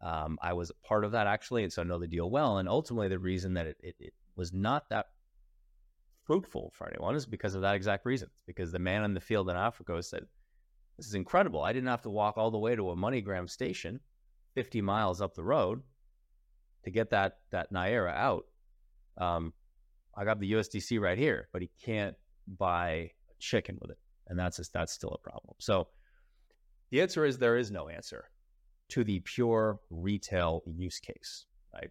[0.00, 2.58] Um, I was a part of that actually, and so I know the deal well.
[2.58, 5.06] And ultimately, the reason that it, it, it was not that
[6.28, 8.28] fruitful for anyone is because of that exact reason.
[8.30, 10.26] It's because the man in the field in Africa said,
[10.98, 11.62] This is incredible.
[11.62, 13.98] I didn't have to walk all the way to a MoneyGram station
[14.54, 15.82] 50 miles up the road
[16.84, 18.44] to get that, that Naira out.
[19.16, 19.54] Um,
[20.14, 22.14] I got the USDC right here, but he can't
[22.46, 23.98] buy chicken with it.
[24.26, 25.54] And that's just, that's still a problem.
[25.58, 25.88] So
[26.90, 28.28] the answer is there is no answer
[28.90, 31.90] to the pure retail use case, right?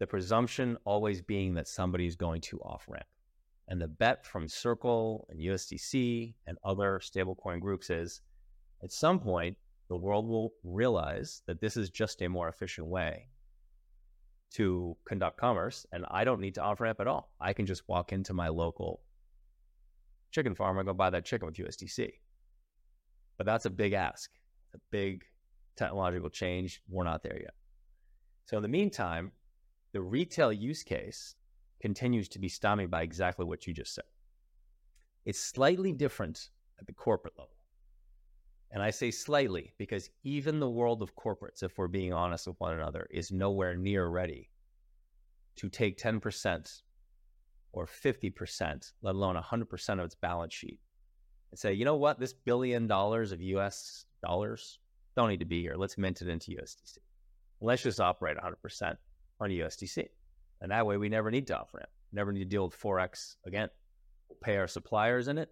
[0.00, 3.06] The presumption always being that somebody is going to off ramp.
[3.68, 8.20] And the bet from Circle and USDC and other stablecoin groups is
[8.82, 9.56] at some point,
[9.88, 13.28] the world will realize that this is just a more efficient way
[14.54, 15.86] to conduct commerce.
[15.92, 17.30] And I don't need to off ramp at all.
[17.40, 19.00] I can just walk into my local
[20.30, 22.10] chicken farm and go buy that chicken with USDC.
[23.36, 24.30] But that's a big ask,
[24.74, 25.24] a big
[25.76, 26.82] technological change.
[26.88, 27.54] We're not there yet.
[28.46, 29.32] So in the meantime,
[29.92, 31.34] the retail use case
[31.80, 34.04] continues to be stymied by exactly what you just said.
[35.24, 37.56] It's slightly different at the corporate level.
[38.70, 42.58] And I say slightly because even the world of corporates, if we're being honest with
[42.58, 44.50] one another, is nowhere near ready
[45.56, 46.82] to take 10%
[47.72, 50.80] or 50%, let alone 100% of its balance sheet
[51.50, 54.78] and say, you know what, this billion dollars of US dollars
[55.16, 55.74] don't need to be here.
[55.76, 56.98] Let's mint it into USDC.
[57.60, 58.96] Let's just operate 100%
[59.40, 60.06] on USDC.
[60.60, 63.36] And that way we never need to off ramp, never need to deal with Forex
[63.46, 63.68] again.
[64.28, 65.50] We'll pay our suppliers in it.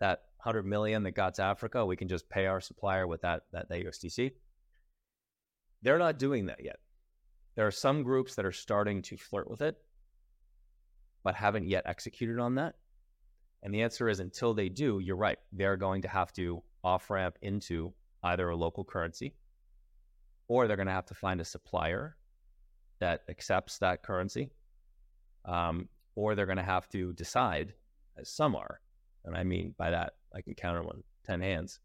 [0.00, 3.42] That 100 million that got to Africa, we can just pay our supplier with that,
[3.52, 4.32] that, that USDC.
[5.82, 6.76] They're not doing that yet.
[7.56, 9.76] There are some groups that are starting to flirt with it,
[11.22, 12.74] but haven't yet executed on that.
[13.62, 15.38] And the answer is until they do, you're right.
[15.52, 19.34] They're going to have to off ramp into either a local currency
[20.48, 22.16] or they're going to have to find a supplier
[23.00, 24.50] that accepts that currency,
[25.44, 27.74] um, or they're going to have to decide,
[28.18, 28.80] as some are,
[29.24, 31.80] and I mean by that, I can count on 10 hands,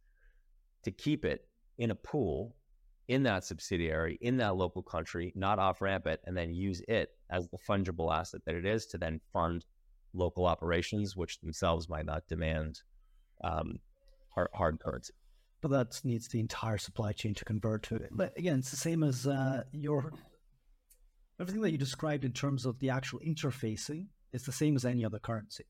[0.84, 1.46] to keep it
[1.78, 2.56] in a pool
[3.08, 7.10] in that subsidiary, in that local country, not off ramp it, and then use it
[7.30, 9.66] as the fungible asset that it is to then fund
[10.14, 12.82] local operations, which themselves might not demand
[13.44, 13.80] um,
[14.30, 15.14] hard, hard currency
[15.62, 18.10] but that needs the entire supply chain to convert to it.
[18.12, 20.14] But again, it's the same as uh, your
[21.40, 25.06] everything that you described in terms of the actual interfacing is the same as any
[25.06, 25.66] other currency.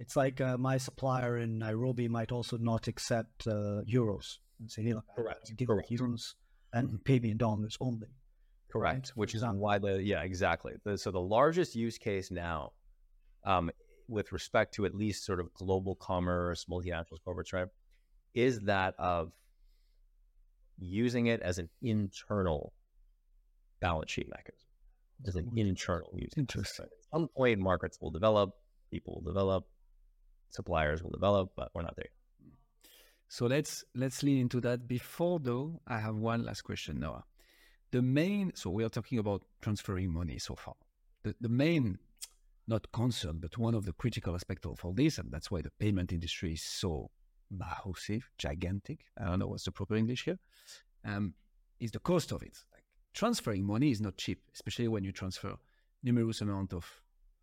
[0.00, 4.82] It's like uh, my supplier in Nairobi might also not accept uh, euros and say,
[4.82, 5.90] "Hey, look, correct, correct.
[5.90, 6.34] euros
[6.72, 8.08] and pay me in dollars only."
[8.72, 9.12] Correct, right?
[9.14, 10.72] which is why the yeah exactly.
[10.84, 12.72] The, so the largest use case now,
[13.46, 13.70] um,
[14.08, 17.68] with respect to at least sort of global commerce, multinational corporates, right?
[18.34, 19.32] is that of
[20.78, 22.72] using it as an internal
[23.80, 24.63] balance sheet mechanism,
[25.26, 26.32] as an internal use.
[26.36, 26.86] Interesting.
[26.86, 28.50] At some point, markets will develop,
[28.90, 29.66] people will develop,
[30.50, 32.12] suppliers will develop, but we're not there.
[33.28, 34.86] So let's let's lean into that.
[34.86, 37.24] Before though, I have one last question, Noah.
[37.90, 40.74] The main so we are talking about transferring money so far.
[41.24, 41.98] The the main
[42.66, 45.70] not concern, but one of the critical aspects of all this, and that's why the
[45.78, 47.10] payment industry is so
[47.50, 49.00] massive, gigantic.
[49.20, 50.38] I don't know what's the proper English here.
[51.04, 51.34] Um,
[51.80, 52.56] is the cost of it.
[53.14, 55.54] Transferring money is not cheap, especially when you transfer
[56.02, 56.84] numerous amount of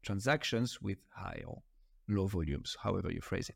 [0.03, 1.63] transactions with high or
[2.09, 3.55] low volumes, however you phrase it.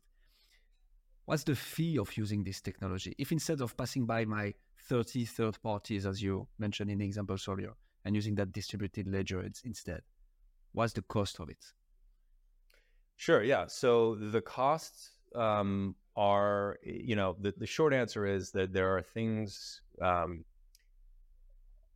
[1.26, 3.14] what's the fee of using this technology?
[3.18, 4.54] If instead of passing by my
[4.88, 7.74] 30 third parties, as you mentioned in the examples earlier,
[8.04, 10.02] and using that distributed ledger instead,
[10.72, 11.64] what's the cost of it?
[13.16, 13.42] Sure.
[13.42, 13.66] Yeah.
[13.66, 19.02] So the costs um, are, you know, the, the short answer is that there are
[19.02, 20.44] things um,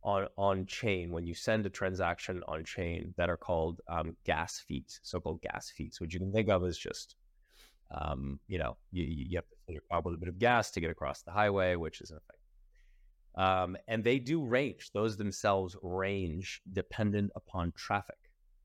[0.03, 4.59] on on chain when you send a transaction on chain that are called um, gas
[4.59, 7.15] fees, so-called gas fees, which you can think of as just,
[7.91, 10.71] um, you know, you, you have to fill your car with a bit of gas
[10.71, 12.39] to get across the highway, which is in effect.
[13.35, 18.17] Um, and they do range; those themselves range dependent upon traffic.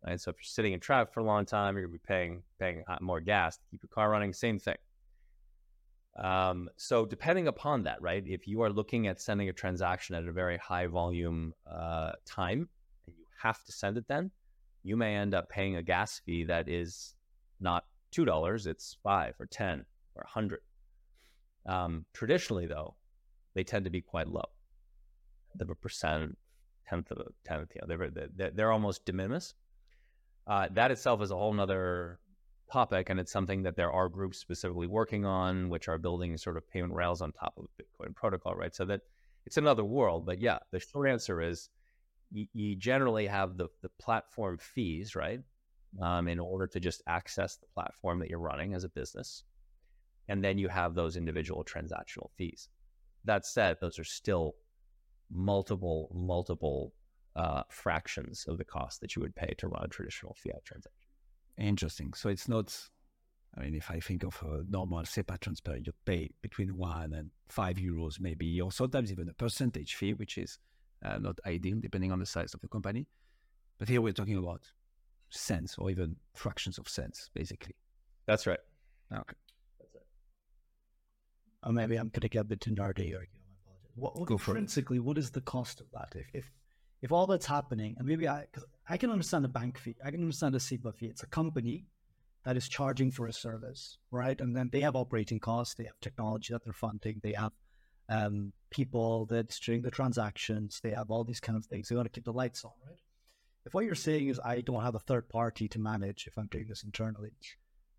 [0.05, 0.21] Right?
[0.21, 2.83] So if you're sitting in traffic for a long time, you're gonna be paying paying
[3.01, 4.33] more gas to keep your car running.
[4.33, 4.77] Same thing.
[6.19, 8.23] Um, so depending upon that, right?
[8.27, 12.69] If you are looking at sending a transaction at a very high volume uh, time,
[13.07, 14.31] and you have to send it, then
[14.83, 17.15] you may end up paying a gas fee that is
[17.61, 20.61] not two dollars; it's five or ten or a hundred.
[21.67, 22.97] Um, traditionally, though,
[23.55, 24.45] they tend to be quite low.
[25.61, 26.37] Of a percent,
[26.89, 27.73] tenth of a tenth.
[27.75, 29.55] You know, they're they're, they're almost de minimis.
[30.47, 32.21] Uh, that itself is a whole nother
[32.71, 36.57] topic, and it's something that there are groups specifically working on, which are building sort
[36.57, 38.75] of payment rails on top of Bitcoin protocol, right?
[38.75, 39.03] So that
[39.47, 40.27] it's another world.
[40.27, 41.71] But yeah, the short answer is
[42.31, 45.41] you, you generally have the the platform fees, right?
[46.03, 49.45] Um, in order to just access the platform that you're running as a business,
[50.29, 52.69] and then you have those individual transactional fees.
[53.25, 54.55] That said, those are still
[55.31, 56.93] multiple multiple
[57.37, 61.06] uh, fractions of the cost that you would pay to run a traditional fiat transaction.
[61.59, 62.13] Interesting.
[62.15, 62.77] So it's not,
[63.57, 67.31] I mean, if I think of a normal SEPA transfer, you pay between one and
[67.49, 70.59] five euros, maybe, or sometimes even a percentage fee, which is
[71.05, 73.07] uh, not ideal depending on the size of the company.
[73.79, 74.63] But here we're talking about
[75.31, 77.75] cents or even fractions of cents, basically.
[78.27, 78.61] That's right.
[79.13, 79.37] Okay.
[79.79, 80.05] That's right.
[81.63, 83.15] Or maybe I'm going to get a bit too nerdy.
[83.15, 86.13] Or, you know, what, what Go intrinsically, what is the cost of that?
[86.15, 86.53] If, if
[87.03, 90.11] if all that's happening, and maybe I, cause I can understand a bank fee, I
[90.11, 91.07] can understand a SEPA fee.
[91.07, 91.87] It's a company
[92.45, 94.41] that is charging for a service, right?
[94.41, 97.53] And then they have operating costs, they have technology that they're funding, they have
[98.09, 101.89] um, people that's doing the transactions, they have all these kind of things.
[101.89, 102.99] They want to keep the lights on, right?
[103.65, 106.47] If what you're saying is I don't have a third party to manage if I'm
[106.47, 107.33] doing this internally,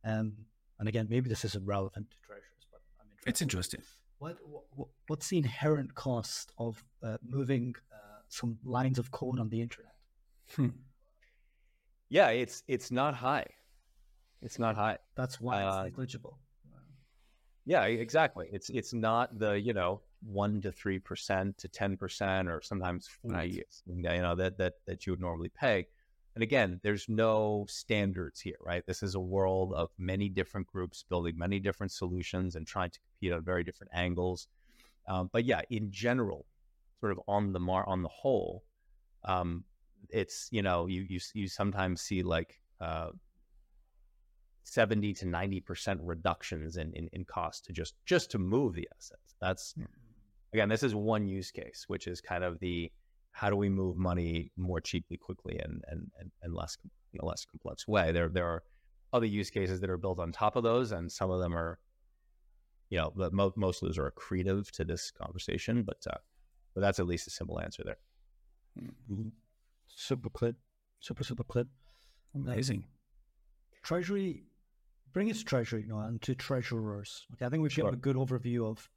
[0.05, 0.33] um,
[0.79, 3.29] and again, maybe this isn't relevant to treasures, but I'm interested.
[3.29, 3.81] It's interesting.
[4.19, 4.37] What,
[4.71, 7.75] what what's the inherent cost of uh, moving
[8.29, 9.93] some lines of code on the internet.
[10.55, 10.69] Hmm.
[12.09, 13.47] Yeah, it's it's not high.
[14.41, 14.97] It's not high.
[15.15, 16.39] That's why uh, it's negligible.
[17.65, 18.47] Yeah, exactly.
[18.51, 23.09] It's it's not the you know one to three percent to ten percent or sometimes
[23.23, 23.51] right.
[23.51, 25.87] you know that that that you would normally pay.
[26.35, 28.85] And again, there's no standards here, right?
[28.85, 32.99] This is a world of many different groups building many different solutions and trying to
[32.99, 34.47] compete on very different angles.
[35.07, 36.45] Um, but yeah, in general,
[36.99, 38.63] sort of on the mar on the whole,
[39.25, 39.63] um,
[40.09, 43.09] it's you know you you you sometimes see like uh,
[44.63, 48.87] seventy to ninety percent reductions in, in in cost to just just to move the
[48.95, 49.35] assets.
[49.39, 49.85] That's mm-hmm.
[50.53, 52.91] again, this is one use case, which is kind of the
[53.31, 56.77] how do we move money more cheaply, quickly, and and and, and less
[57.13, 58.11] in a less complex way.
[58.11, 58.63] There there are
[59.13, 61.79] other use cases that are built on top of those, and some of them are,
[62.89, 66.17] you know, mo- most of those are accretive to this conversation, but uh,
[66.73, 67.97] but that's at least a simple answer there.
[69.11, 69.29] Mm-hmm.
[69.99, 70.53] Super clear.
[70.99, 71.65] Super, super clear.
[72.35, 72.85] Amazing.
[73.81, 74.43] Treasury,
[75.11, 77.25] bring us treasury you know, and to treasurers.
[77.33, 77.85] Okay, I think we've sure.
[77.85, 78.87] given a good overview of,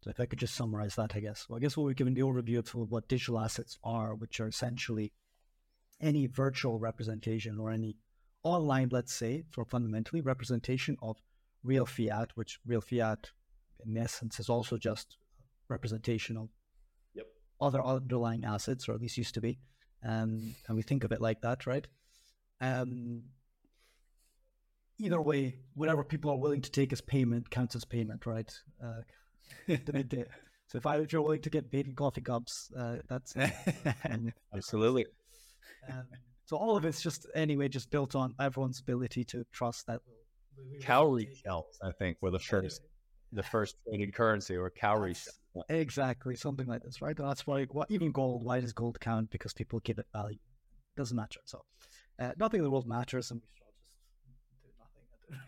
[0.00, 1.46] so if I could just summarize that, I guess.
[1.46, 4.48] Well, I guess what we've given the overview of what digital assets are, which are
[4.48, 5.12] essentially
[6.00, 7.96] any virtual representation or any
[8.44, 11.18] online, let's say, for fundamentally representation of
[11.62, 13.30] real fiat, which real fiat
[13.84, 15.18] in essence is also just
[15.68, 16.48] representation of
[17.60, 19.58] other underlying assets, or at least used to be.
[20.04, 21.86] Um, and we think of it like that, right?
[22.60, 23.22] Um,
[24.98, 28.50] either way, whatever people are willing to take as payment counts as payment, right?
[28.82, 29.02] Uh,
[29.68, 33.34] so if I if you're willing to get paid in coffee cups, uh, that's
[34.54, 35.06] absolutely.
[35.88, 36.04] Um,
[36.44, 40.00] so all of it's just anyway just built on everyone's ability to trust that.
[40.82, 42.82] Cowrie shells, I think, were the first
[43.32, 45.38] the first traded currency or cowrie shells.
[45.68, 47.16] Exactly, something like this, right?
[47.16, 48.44] That's why what, even gold.
[48.44, 49.30] Why does gold count?
[49.30, 50.38] Because people give it value.
[50.96, 51.40] It doesn't matter.
[51.44, 51.62] So
[52.18, 53.66] uh, nothing in the world matters, and we should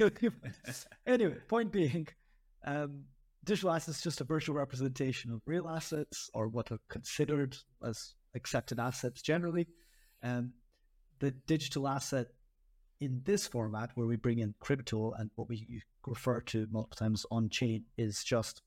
[0.01, 0.85] just do nothing.
[1.07, 2.09] anyway, point being,
[2.67, 3.05] um,
[3.45, 8.15] digital assets is just a virtual representation of real assets or what are considered as
[8.35, 9.67] accepted assets generally.
[10.23, 10.51] And
[11.21, 12.29] the digital asset
[13.01, 17.27] in this format where we bring in crypto and what we refer to multiple times
[17.31, 18.63] on chain is just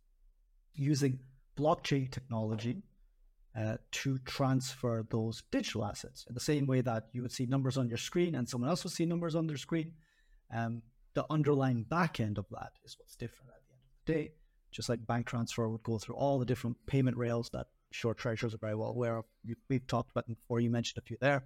[0.78, 1.20] using
[1.58, 2.84] blockchain technology
[3.58, 7.78] uh, to transfer those digital assets in the same way that you would see numbers
[7.78, 9.94] on your screen and someone else would see numbers on their screen.
[10.54, 10.84] Um,
[11.16, 14.34] the underlying back end of that is what's different at the end of the day.
[14.72, 18.54] Just like bank transfer would go through all the different payment rails that sure treasurers
[18.54, 19.26] are very well aware of.
[19.70, 20.60] We've talked about them before.
[20.60, 21.46] You mentioned a few there.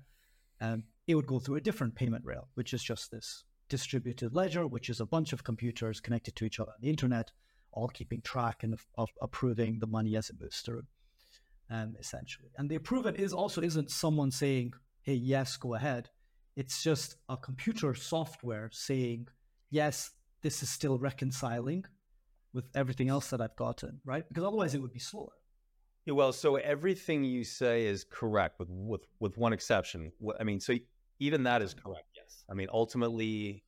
[0.59, 4.67] Um, it would go through a different payment rail, which is just this distributed ledger,
[4.67, 7.31] which is a bunch of computers connected to each other on the internet,
[7.71, 10.83] all keeping track and of, of approving the money as it moves through,
[11.69, 12.49] um, essentially.
[12.57, 16.09] And the approve it is also isn't someone saying, "Hey, yes, go ahead."
[16.55, 19.27] It's just a computer software saying,
[19.69, 20.11] "Yes,
[20.41, 21.85] this is still reconciling
[22.53, 24.27] with everything else that I've gotten," right?
[24.27, 25.33] Because otherwise, it would be slower.
[26.05, 30.11] Yeah, well, so everything you say is correct, with with with one exception.
[30.39, 30.73] I mean, so
[31.19, 32.07] even that is correct.
[32.15, 32.43] Yes.
[32.49, 33.63] I mean, ultimately,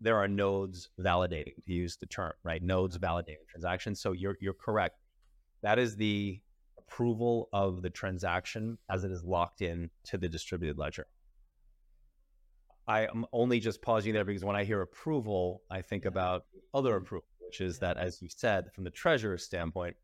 [0.00, 2.62] there are nodes validating, to use the term, right?
[2.62, 4.00] Nodes validating transactions.
[4.00, 4.98] So you're you're correct.
[5.62, 6.40] That is the
[6.78, 11.06] approval of the transaction as it is locked in to the distributed ledger.
[12.86, 16.96] I am only just pausing there because when I hear approval, I think about other
[16.96, 19.96] approval, which is that, as you said, from the treasurer's standpoint,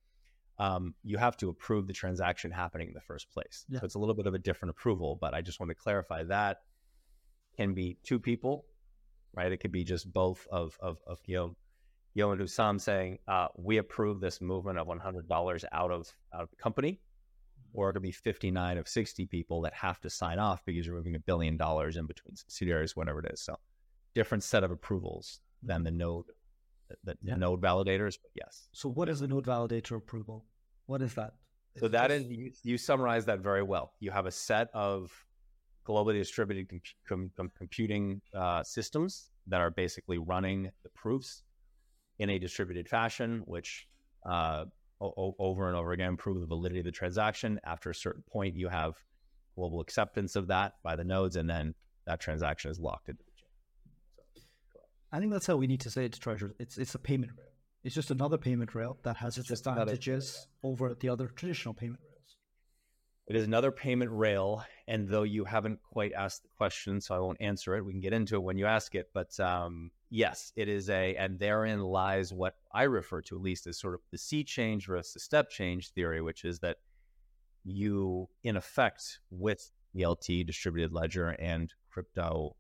[0.59, 3.65] um, you have to approve the transaction happening in the first place.
[3.69, 3.81] Yeah.
[3.81, 6.25] So it's a little bit of a different approval, but I just want to clarify
[6.25, 6.59] that
[7.57, 8.65] can be two people,
[9.35, 9.53] right?
[9.53, 11.57] It could be just both of of, of Guillaume,
[12.15, 16.51] Guillaume and Hussam saying, uh, we approve this movement of $100 out of out of
[16.51, 17.01] the company,
[17.73, 20.97] or it could be 59 of 60 people that have to sign off because you're
[20.97, 23.41] moving a billion dollars in between subsidiaries, whatever it is.
[23.41, 23.59] So
[24.15, 26.27] different set of approvals than the node
[27.05, 27.37] the yeah.
[27.37, 28.69] node validators, but yes.
[28.73, 30.45] So what is the node validator approval?
[30.87, 31.35] What is that?
[31.79, 33.95] So that is you, you summarize that very well.
[33.99, 35.11] You have a set of
[35.87, 36.69] globally distributed
[37.09, 41.43] com- com- computing uh, systems that are basically running the proofs
[42.19, 43.89] in a distributed fashion, which
[44.25, 44.65] uh,
[45.01, 47.59] o- over and over again prove the validity of the transaction.
[47.65, 48.95] After a certain point, you have
[49.57, 51.75] global acceptance of that by the nodes, and then
[52.07, 53.49] that transaction is locked into the chain.
[54.73, 54.81] So,
[55.11, 56.53] I think that's how we need to say it to treasurers.
[56.59, 57.49] It's it's a payment rail.
[57.85, 62.12] It's just another payment rail that has its advantages over the other traditional payment rails.
[63.29, 67.21] It is another payment rail, and though you haven't quite asked the question, so I
[67.21, 67.85] won't answer it.
[67.85, 69.11] We can get into it when you ask it.
[69.15, 73.67] But um, yes, it is a, and therein lies what I refer to at least
[73.69, 76.79] as sort of the sea change versus the step change theory, which is that
[77.65, 82.57] you, in effect, with DLT, distributed ledger, and crypto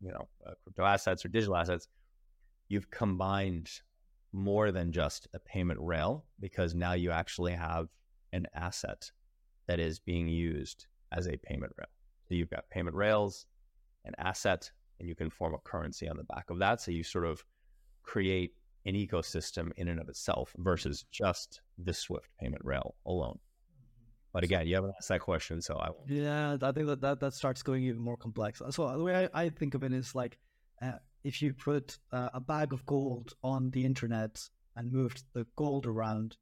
[0.00, 1.88] you know uh, crypto assets or digital assets,
[2.68, 3.70] you've combined
[4.32, 7.88] more than just a payment rail because now you actually have
[8.32, 9.10] an asset
[9.70, 11.86] that is being used as a payment rail.
[12.28, 13.46] So you've got payment rails,
[14.04, 14.68] an asset,
[14.98, 16.80] and you can form a currency on the back of that.
[16.80, 17.44] So you sort of
[18.02, 18.52] create
[18.84, 23.38] an ecosystem in and of itself versus just the Swift payment rail alone.
[24.32, 26.10] But again, you haven't asked that question, so I won't.
[26.10, 28.60] Yeah, I think that, that that starts going even more complex.
[28.70, 30.36] So the way I, I think of it is like
[30.82, 35.46] uh, if you put uh, a bag of gold on the internet and moved the
[35.54, 36.36] gold around,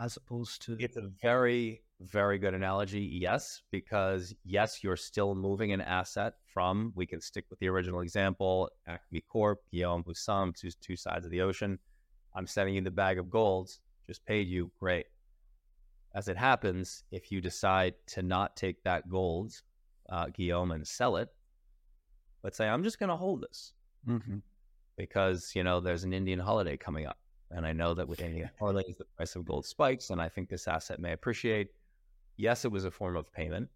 [0.00, 3.00] as opposed to it's a very very good analogy.
[3.00, 6.92] Yes, because yes, you're still moving an asset from.
[6.94, 8.70] We can stick with the original example.
[8.86, 11.78] Acme Corp, Guillaume Hussam, two two sides of the ocean.
[12.34, 13.70] I'm sending you the bag of gold.
[14.06, 14.70] Just paid you.
[14.80, 15.06] Great
[16.14, 19.52] as it happens, if you decide to not take that gold,
[20.08, 21.28] uh, Guillaume, and sell it,
[22.42, 23.72] let's say I'm just going to hold this
[24.08, 24.38] mm-hmm.
[24.96, 27.18] because you know there's an Indian holiday coming up,
[27.50, 30.48] and I know that with Indian holidays the price of gold spikes, and I think
[30.48, 31.68] this asset may appreciate.
[32.36, 33.68] Yes, it was a form of payment.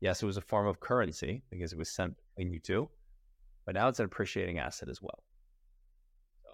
[0.00, 2.88] Yes, it was a form of currency because it was sent between you two,
[3.64, 5.22] but now it's an appreciating asset as well.
[6.42, 6.50] So.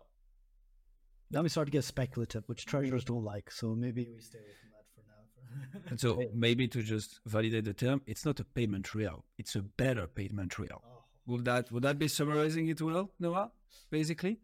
[1.31, 3.51] Now we start to get speculative, which treasurers don't like.
[3.51, 5.91] So maybe we stay away from that for now.
[5.91, 9.63] and so maybe to just validate the term, it's not a payment real; it's a
[9.63, 10.83] better payment real.
[10.87, 11.05] Oh.
[11.27, 13.51] Would that would that be summarizing it well, Noah?
[13.91, 14.41] Basically,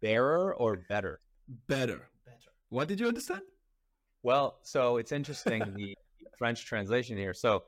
[0.00, 1.20] bearer or better?
[1.66, 2.08] Better.
[2.26, 2.38] Better.
[2.68, 3.42] What did you understand?
[4.22, 5.96] Well, so it's interesting the
[6.38, 7.34] French translation here.
[7.34, 7.64] So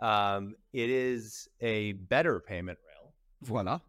[0.00, 3.12] um, it is a better payment rail.
[3.42, 3.80] Voila.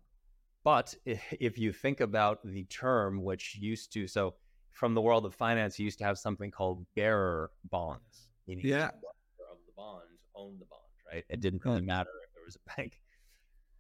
[0.63, 4.36] But if you think about the term, which used to so
[4.71, 8.27] from the world of finance, you used to have something called bearer bonds.
[8.47, 8.88] Meaning yeah.
[8.88, 10.03] of the bond
[10.36, 11.23] owned the bond, right?
[11.29, 12.99] It didn't really matter if there was a bank.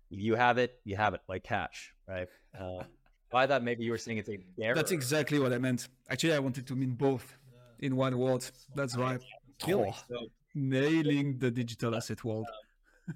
[0.09, 2.27] You have it, you have it, like cash, right?
[2.59, 2.83] Um,
[3.33, 4.75] I thought maybe you were saying it's a bearer.
[4.75, 5.87] That's exactly what I meant.
[6.09, 7.37] Actually, I wanted to mean both
[7.79, 8.45] in one word.
[8.75, 9.19] That's right.
[9.67, 9.93] Really?
[10.09, 12.47] So, nailing the digital asset world.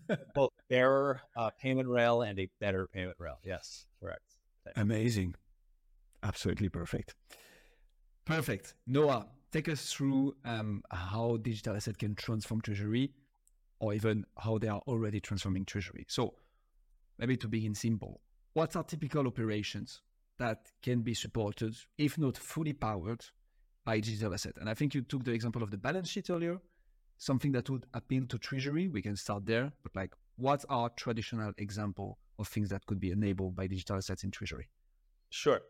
[0.34, 3.38] Both fairer uh, payment rail and a better payment rail.
[3.43, 4.36] Yes, correct.
[4.76, 5.36] Amazing.
[6.24, 7.13] Absolutely perfect.
[8.26, 8.74] Perfect.
[8.88, 13.11] Noah, take us through um, how digital asset can transform treasury
[13.80, 16.05] or even how they are already transforming treasury.
[16.09, 16.34] So
[17.20, 18.22] maybe to begin simple,
[18.53, 20.01] what are typical operations
[20.38, 23.25] that can be supported, if not fully powered,
[23.86, 24.53] by digital asset?
[24.59, 26.59] And I think you took the example of the balance sheet earlier,
[27.17, 28.88] something that would appeal to treasury.
[28.88, 33.11] We can start there, but like what are traditional example of things that could be
[33.11, 34.69] enabled by digital assets in treasury?
[35.29, 35.61] Sure.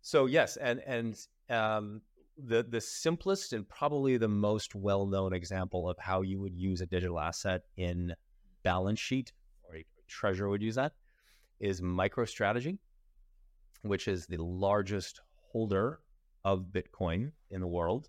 [0.00, 1.18] So yes, and and
[1.50, 2.02] um,
[2.36, 6.80] the the simplest and probably the most well known example of how you would use
[6.80, 8.14] a digital asset in
[8.62, 9.32] balance sheet
[9.64, 10.92] or a treasurer would use that
[11.60, 12.78] is MicroStrategy,
[13.82, 15.20] which is the largest
[15.52, 16.00] holder
[16.44, 18.08] of Bitcoin in the world,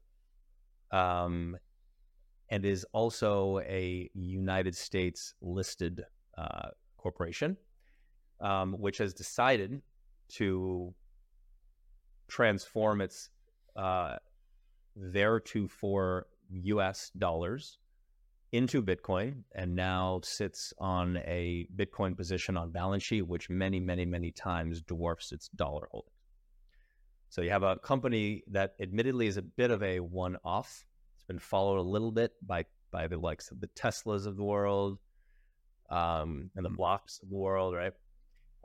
[0.92, 1.58] um,
[2.50, 6.04] and is also a United States listed
[6.38, 7.58] uh, corporation,
[8.42, 9.82] um, which has decided
[10.30, 10.94] to
[12.28, 13.30] transform its
[13.76, 14.16] uh,
[14.98, 17.78] theretofore US dollars
[18.52, 24.06] into Bitcoin and now sits on a Bitcoin position on balance sheet, which many, many,
[24.06, 26.14] many times dwarfs its dollar holdings.
[27.30, 30.86] So you have a company that admittedly is a bit of a one-off.
[31.16, 34.44] It's been followed a little bit by by the likes of the Teslas of the
[34.44, 34.98] world
[35.92, 37.94] um, and the blocks of the world, right?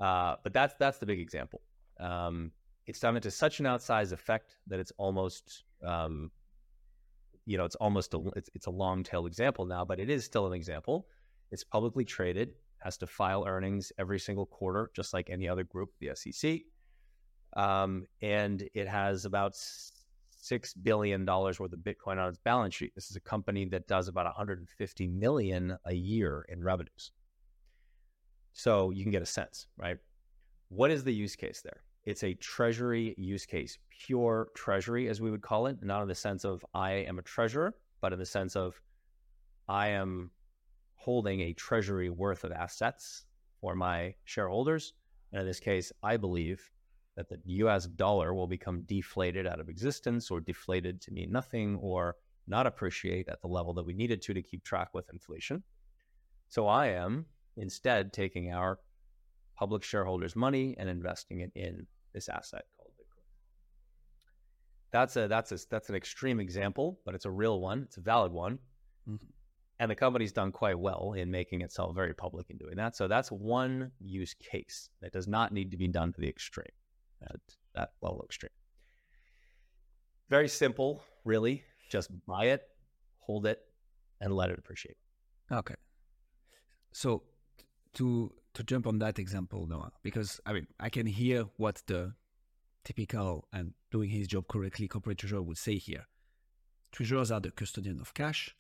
[0.01, 1.61] Uh, but that's that's the big example.
[2.01, 2.53] Um,
[2.87, 6.31] it's done it to such an outsized effect that it's almost um,
[7.47, 10.25] you know it's almost a it's, it's a long tail example now but it is
[10.25, 11.07] still an example.
[11.51, 15.91] It's publicly traded has to file earnings every single quarter just like any other group
[16.01, 16.61] the sec
[17.57, 19.57] um, and it has about
[20.45, 22.95] six billion dollars worth of bitcoin on its balance sheet.
[22.95, 27.13] This is a company that does about 150 million a year in revenues.
[28.53, 29.97] So you can get a sense right?
[30.69, 35.31] What is the use case there it's a treasury use case, pure treasury, as we
[35.31, 38.27] would call it, not in the sense of I am a treasurer, but in the
[38.27, 38.81] sense of
[39.69, 40.31] I am
[40.97, 43.25] holding a treasury worth of assets
[43.61, 44.93] for my shareholders.
[45.33, 46.71] And in this case, I believe
[47.17, 51.77] that the US dollar will become deflated out of existence or deflated to mean nothing
[51.77, 55.63] or not appreciate at the level that we needed to to keep track with inflation.
[56.49, 57.27] So I am
[57.57, 58.79] instead taking our
[59.57, 63.23] public shareholders' money and investing it in this asset called Bitcoin.
[64.93, 67.83] That's a that's a that's an extreme example, but it's a real one.
[67.83, 68.59] It's a valid one.
[69.09, 69.27] Mm-hmm.
[69.81, 72.95] And the company's done quite well in making itself very public in doing that.
[72.95, 76.67] So that's one use case that does not need to be done to the extreme,
[77.23, 77.41] at
[77.75, 78.53] that level of extreme.
[80.31, 81.65] Very simple, really.
[81.91, 82.63] Just buy it,
[83.19, 83.61] hold it,
[84.21, 84.97] and let it appreciate.
[85.51, 85.75] Okay.
[86.93, 87.25] So
[87.95, 92.15] to to jump on that example, Noah, because I mean, I can hear what the
[92.85, 96.07] typical and doing his job correctly corporate treasurer would say here.
[96.93, 98.55] Treasurers are the custodian of cash.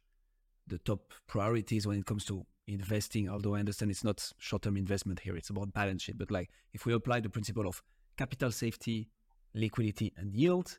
[0.66, 5.20] The top priorities when it comes to investing, although I understand it's not short-term investment
[5.20, 6.18] here, it's about balance sheet.
[6.18, 7.82] But like if we apply the principle of
[8.16, 9.10] capital safety,
[9.54, 10.78] liquidity, and yield,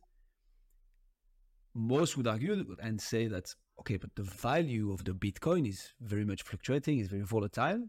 [1.73, 6.25] most would argue and say that okay, but the value of the Bitcoin is very
[6.25, 7.87] much fluctuating, is very volatile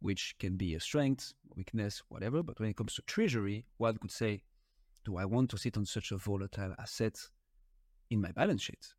[0.00, 2.42] which can be a strength, weakness, whatever.
[2.42, 4.42] But when it comes to treasury, one could say,
[5.04, 7.16] do I want to sit on such a volatile asset
[8.10, 8.94] in my balance sheet?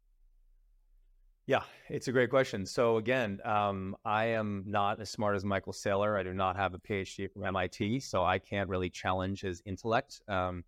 [1.46, 2.66] Yeah, it's a great question.
[2.66, 6.20] So again, um, I am not as smart as Michael Saylor.
[6.20, 10.22] I do not have a PhD from MIT, so I can't really challenge his intellect.
[10.28, 10.66] Um,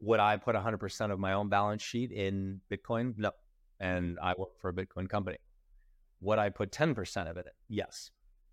[0.00, 3.14] would I put 100% of my own balance sheet in Bitcoin?
[3.16, 3.30] No.
[3.78, 5.38] And I work for a Bitcoin company.
[6.20, 7.52] Would I put 10% of it in?
[7.68, 8.10] Yes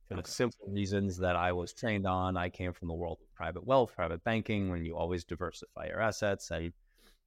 [0.08, 2.38] for the simple reasons that I was trained on.
[2.38, 6.02] I came from the world of private wealth, private banking, when you always diversify your
[6.02, 6.52] assets.
[6.52, 6.74] And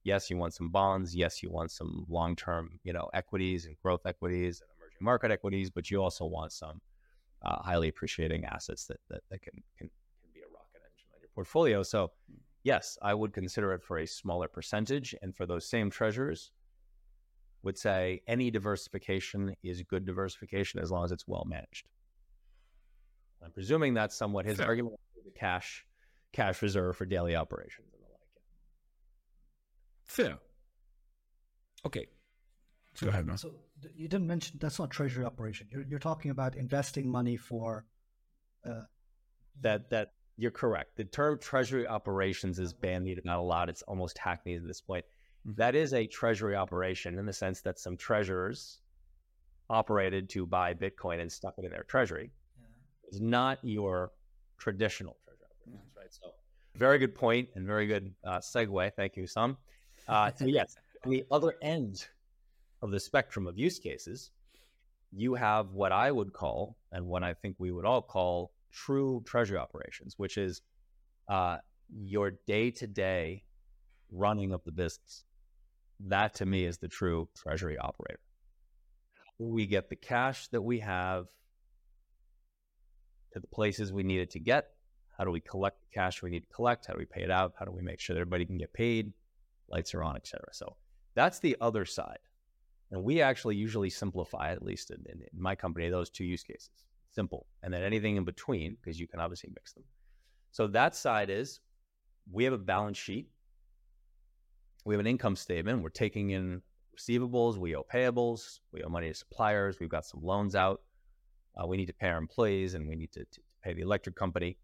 [0.03, 1.15] yes, you want some bonds.
[1.15, 5.69] Yes, you want some long-term, you know, equities and growth equities and emerging market equities,
[5.69, 6.79] but you also want some
[7.43, 9.89] uh, highly appreciating assets that, that, that can, can,
[10.21, 11.83] can be a rocket engine on your portfolio.
[11.83, 12.11] So
[12.63, 15.15] yes, I would consider it for a smaller percentage.
[15.21, 16.51] And for those same treasures,
[17.63, 21.87] would say any diversification is good diversification as long as it's well managed.
[23.43, 24.67] I'm presuming that's somewhat his Fair.
[24.67, 24.95] argument
[25.27, 25.85] the cash
[26.33, 28.19] cash reserve for daily operations and the like.
[30.05, 30.37] Fair.
[31.85, 32.07] Okay.
[33.01, 33.37] Go ahead, man.
[33.37, 33.51] So
[33.95, 35.67] you didn't mention that's not treasury operation.
[35.71, 37.85] You're, you're talking about investing money for.
[38.65, 38.81] Uh,
[39.61, 40.97] that that you're correct.
[40.97, 43.69] The term treasury operations is bandied about a lot.
[43.69, 45.05] It's almost hackneyed at this point.
[45.47, 45.57] Mm-hmm.
[45.57, 48.81] That is a treasury operation in the sense that some treasurers
[49.69, 52.31] operated to buy Bitcoin and stuck it in their treasury
[53.07, 54.11] It's not your
[54.57, 56.13] traditional treasury operations, right?
[56.13, 56.31] So,
[56.75, 58.91] very good point and very good uh, segue.
[58.95, 59.57] Thank you, Sam.
[60.07, 62.05] Uh, so, yes, on the other end
[62.81, 64.31] of the spectrum of use cases,
[65.11, 69.23] you have what I would call, and what I think we would all call, true
[69.25, 70.61] treasury operations, which is
[71.29, 71.57] uh,
[71.89, 73.43] your day to day
[74.11, 75.23] running of the business.
[75.99, 78.19] That to me is the true treasury operator.
[79.39, 81.25] We get the cash that we have
[83.37, 84.71] to the places we need it to get.
[85.17, 86.85] How do we collect the cash we need to collect?
[86.85, 87.53] How do we pay it out?
[87.57, 89.13] How do we make sure that everybody can get paid?
[89.69, 90.45] Lights are on, etc.
[90.51, 90.75] So
[91.15, 92.19] that's the other side.
[92.91, 96.43] And we actually usually simplify, at least in, in, in my company, those two use
[96.43, 96.85] cases.
[97.11, 97.47] Simple.
[97.63, 99.83] And then anything in between, because you can obviously mix them.
[100.51, 101.59] So that side is
[102.31, 103.27] we have a balance sheet.
[104.85, 105.83] We have an income statement.
[105.83, 106.61] We're taking in
[106.97, 107.57] receivables.
[107.57, 108.59] We owe payables.
[108.71, 109.79] We owe money to suppliers.
[109.79, 110.81] We've got some loans out.
[111.61, 114.15] Uh, we need to pay our employees and we need to, to pay the electric
[114.15, 114.57] company.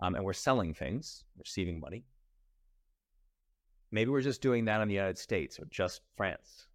[0.00, 2.04] Um, and we're selling things, receiving money.
[3.92, 6.66] Maybe we're just doing that in the United States or just France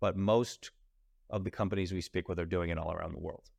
[0.00, 0.70] but most
[1.30, 3.50] of the companies we speak with are doing it all around the world.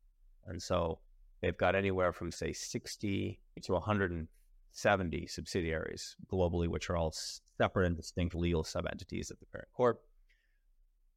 [0.47, 0.99] And so
[1.41, 7.13] they've got anywhere from, say, 60 to 170 subsidiaries globally, which are all
[7.57, 10.01] separate and distinct legal sub entities of the parent corp.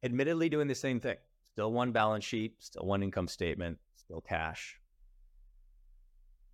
[0.03, 1.15] Admittedly, doing the same thing.
[1.53, 4.79] Still one balance sheet, still one income statement, still cash.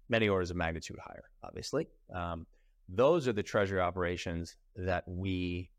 [0.10, 1.88] Many orders of magnitude higher, obviously.
[2.14, 2.46] Um,
[2.90, 5.70] those are the treasury operations that we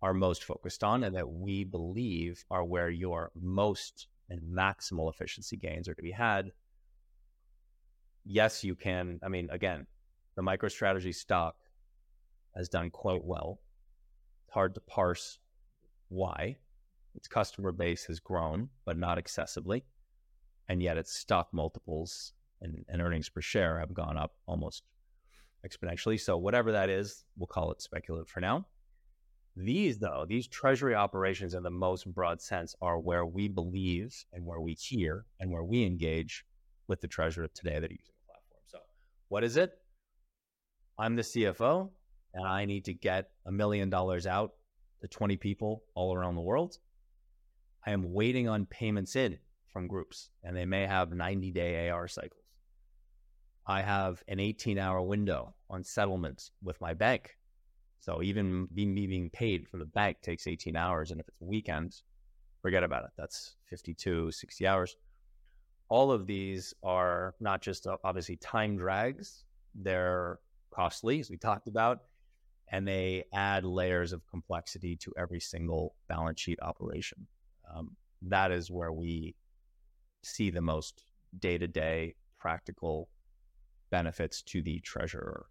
[0.00, 5.58] are most focused on and that we believe are where your most and maximal efficiency
[5.58, 6.50] gains are to be had.
[8.24, 9.20] Yes, you can.
[9.22, 9.86] I mean, again,
[10.34, 11.56] the MicroStrategy stock
[12.56, 13.60] has done quite well.
[14.46, 15.40] It's hard to parse
[16.08, 16.56] why.
[17.16, 19.84] Its customer base has grown, but not excessively.
[20.68, 24.82] And yet its stock multiples and, and earnings per share have gone up almost
[25.66, 26.20] exponentially.
[26.20, 28.66] So, whatever that is, we'll call it speculative for now.
[29.56, 34.44] These, though, these treasury operations in the most broad sense are where we believe and
[34.44, 36.44] where we hear and where we engage
[36.88, 38.60] with the treasurer today that are using the platform.
[38.66, 38.78] So,
[39.28, 39.72] what is it?
[40.98, 41.90] I'm the CFO
[42.34, 44.52] and I need to get a million dollars out
[45.00, 46.78] to 20 people all around the world.
[47.86, 52.08] I am waiting on payments in from groups, and they may have 90 day AR
[52.08, 52.42] cycles.
[53.66, 57.36] I have an 18 hour window on settlements with my bank
[58.06, 61.10] so even me being paid from the bank takes 18 hours.
[61.10, 62.04] And if it's weekends,
[62.62, 63.10] forget about it.
[63.16, 64.96] That's 52, 60 hours.
[65.88, 70.38] All of these are not just uh, obviously time drags, they're
[70.70, 72.02] costly, as we talked about,
[72.70, 77.26] and they add layers of complexity to every single balance sheet operation.
[77.74, 79.34] Um, that is where we
[80.22, 81.02] see the most
[81.38, 83.08] day to day practical
[83.90, 85.46] benefits to the treasurer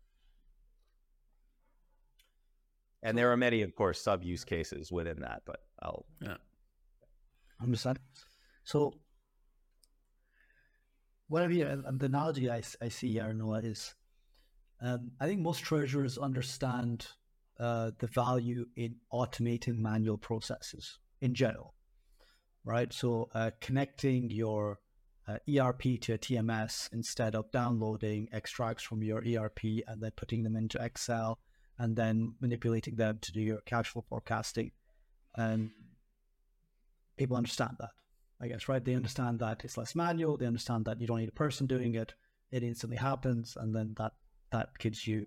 [3.05, 6.07] and there are many, of course, sub use cases within that, but I'll.
[6.19, 6.37] Yeah.
[7.61, 7.99] Understand.
[8.63, 8.95] So,
[11.27, 13.93] whatever you, the analogy I, I see here, Noah, is
[14.81, 17.05] um, I think most treasurers understand
[17.59, 21.74] uh, the value in automating manual processes in general,
[22.65, 22.91] right?
[22.91, 24.79] So, uh, connecting your
[25.27, 30.43] uh, ERP to a TMS instead of downloading extracts from your ERP and then putting
[30.43, 31.39] them into Excel
[31.77, 34.71] and then manipulating them to do your cash flow forecasting.
[35.35, 35.71] And
[37.17, 37.89] people understand that,
[38.41, 38.83] I guess, right?
[38.83, 40.37] They understand that it's less manual.
[40.37, 42.13] They understand that you don't need a person doing it.
[42.51, 44.13] It instantly happens, and then that
[44.51, 45.25] that gives you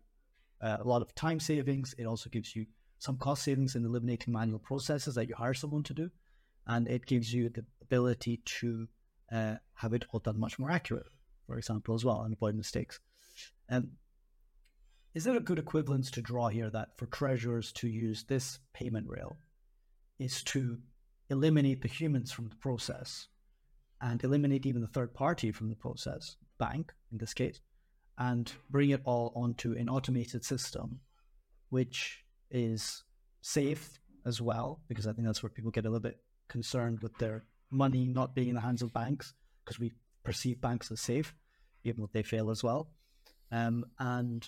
[0.62, 1.94] uh, a lot of time savings.
[1.98, 2.66] It also gives you
[2.98, 6.10] some cost savings in eliminating manual processes that you hire someone to do,
[6.68, 8.86] and it gives you the ability to
[9.32, 11.06] uh, have it all done much more accurate,
[11.46, 13.00] for example, as well, and avoid mistakes.
[13.68, 13.92] And
[15.14, 19.06] is there a good equivalence to draw here that for treasurers to use this payment
[19.08, 19.38] rail
[20.18, 20.78] is to
[21.30, 23.28] eliminate the humans from the process
[24.00, 27.60] and eliminate even the third party from the process, bank in this case,
[28.18, 31.00] and bring it all onto an automated system,
[31.70, 33.04] which is
[33.40, 37.16] safe as well, because I think that's where people get a little bit concerned with
[37.18, 39.34] their money not being in the hands of banks,
[39.64, 39.92] because we
[40.24, 41.34] perceive banks as safe,
[41.84, 42.90] even though they fail as well.
[43.50, 44.46] Um, and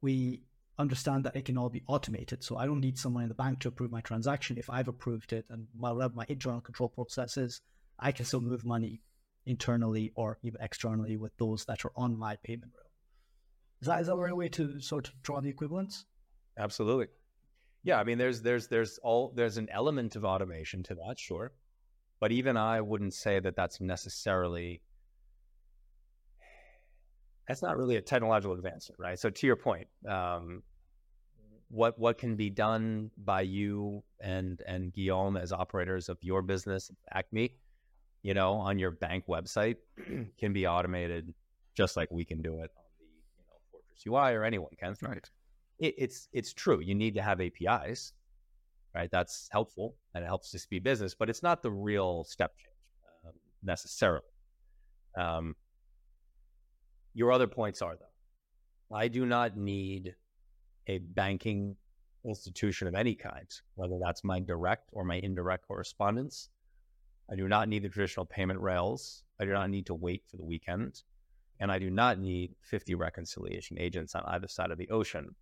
[0.00, 0.42] we
[0.78, 2.42] understand that it can all be automated.
[2.42, 4.58] So I don't need someone in the bank to approve my transaction.
[4.58, 7.60] If I've approved it and whatever my internal control processes,
[7.98, 9.02] I can still move money
[9.46, 12.90] internally or even externally with those that are on my payment rail.
[13.80, 16.04] Is that is that a way to sort of draw the equivalence?
[16.58, 17.08] Absolutely.
[17.82, 21.52] Yeah, I mean there's there's there's all there's an element of automation to that, sure.
[22.20, 24.82] But even I wouldn't say that that's necessarily
[27.48, 29.18] that's not really a technological advancement, right?
[29.18, 30.62] So to your point, um,
[31.68, 36.90] what what can be done by you and and Guillaume as operators of your business,
[37.12, 37.54] Acme,
[38.22, 39.76] you know, on your bank website,
[40.38, 41.32] can be automated
[41.74, 43.06] just like we can do it on the
[43.38, 44.94] you know Fortris UI or anyone can.
[45.00, 45.28] Right.
[45.80, 46.80] It, it's it's true.
[46.80, 48.12] You need to have APIs,
[48.94, 49.10] right?
[49.10, 53.26] That's helpful and it helps to speed business, but it's not the real step change
[53.26, 54.24] um, necessarily.
[55.16, 55.56] Um,
[57.14, 60.14] your other points are though, I do not need
[60.86, 61.76] a banking
[62.24, 66.50] institution of any kind, whether that's my direct or my indirect correspondence.
[67.32, 69.22] I do not need the traditional payment rails.
[69.40, 71.02] I do not need to wait for the weekend.
[71.60, 75.34] And I do not need 50 reconciliation agents on either side of the ocean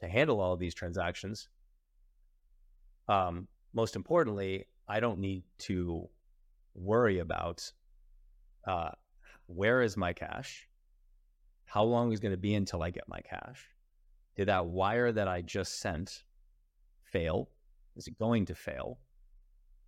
[0.00, 1.48] to handle all of these transactions.
[3.08, 6.08] Um, most importantly, I don't need to
[6.74, 7.70] worry about
[8.66, 8.90] uh,
[9.46, 10.68] where is my cash?
[11.64, 13.66] How long is it going to be until I get my cash?
[14.36, 16.24] Did that wire that I just sent
[17.02, 17.48] fail?
[17.96, 18.98] Is it going to fail?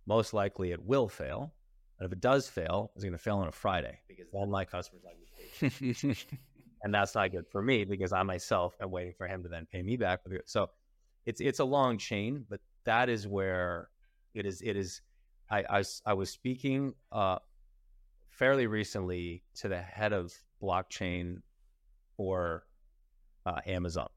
[0.05, 1.53] Most likely it will fail.
[1.99, 4.65] And if it does fail, it's going to fail on a Friday because all my
[4.65, 6.37] customer's not going to pay.
[6.83, 9.67] and that's not good for me because I myself am waiting for him to then
[9.71, 10.21] pay me back.
[10.45, 10.69] So
[11.25, 13.89] it's it's a long chain, but that is where
[14.33, 14.61] it is.
[14.61, 15.01] It is.
[15.49, 17.39] I I, I was speaking uh,
[18.29, 21.41] fairly recently to the head of blockchain
[22.15, 22.65] for
[23.45, 24.09] uh, Amazon,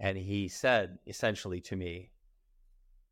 [0.00, 2.10] and he said essentially to me,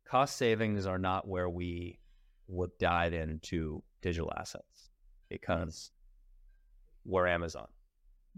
[0.05, 1.99] cost savings are not where we
[2.47, 4.89] would dive into digital assets
[5.29, 5.91] because
[7.05, 7.67] we're Amazon.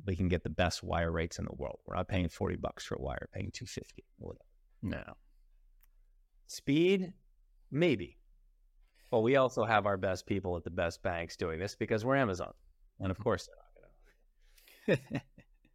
[0.06, 1.80] We can get the best wire rates in the world.
[1.86, 4.46] We're not paying 40 bucks for a wire, paying 250 or whatever.
[4.82, 5.14] No.
[6.48, 7.14] Speed,
[7.72, 8.18] maybe.
[9.12, 12.16] But we also have our best people at the best banks doing this because we're
[12.16, 12.54] Amazon.
[13.00, 13.24] And of mm-hmm.
[13.24, 15.22] course they're not going to.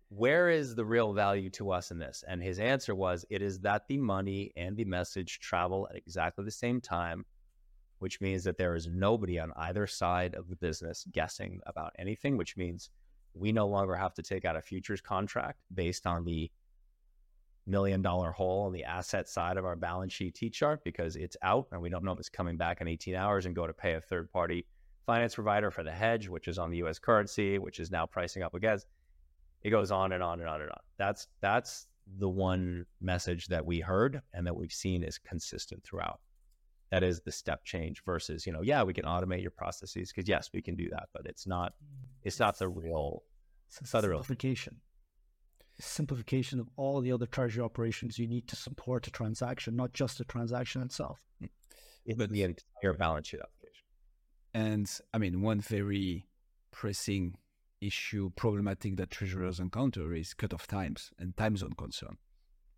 [0.09, 2.23] Where is the real value to us in this?
[2.27, 6.45] And his answer was it is that the money and the message travel at exactly
[6.45, 7.25] the same time
[8.05, 12.37] which means that there is nobody on either side of the business guessing about anything,
[12.37, 12.91] which means
[13.35, 16.51] we no longer have to take out a futures contract based on the
[17.67, 21.37] million dollar hole on the asset side of our balance sheet T chart because it's
[21.43, 23.73] out and we don't know if it's coming back in 18 hours and go to
[23.73, 24.67] pay a third party
[25.07, 28.43] finance provider for the hedge, which is on the US currency, which is now pricing
[28.43, 28.87] up against.
[29.63, 30.81] It goes on and on and on and on.
[30.99, 31.87] That's that's
[32.19, 36.21] the one message that we heard and that we've seen is consistent throughout
[36.91, 40.29] that is the step change versus you know yeah we can automate your processes because
[40.29, 41.73] yes we can do that but it's not
[42.23, 43.23] it's not the real
[43.81, 44.77] it's not the real simplification.
[45.81, 50.19] Simplification of all the other treasury operations you need to support a transaction not just
[50.19, 51.21] the transaction itself.
[51.41, 51.47] Hmm.
[52.17, 53.87] But the entire balance sheet application.
[54.53, 56.27] And i mean one very
[56.71, 57.37] pressing
[57.81, 62.17] issue problematic that treasurers encounter is cut-off times and time zone concern.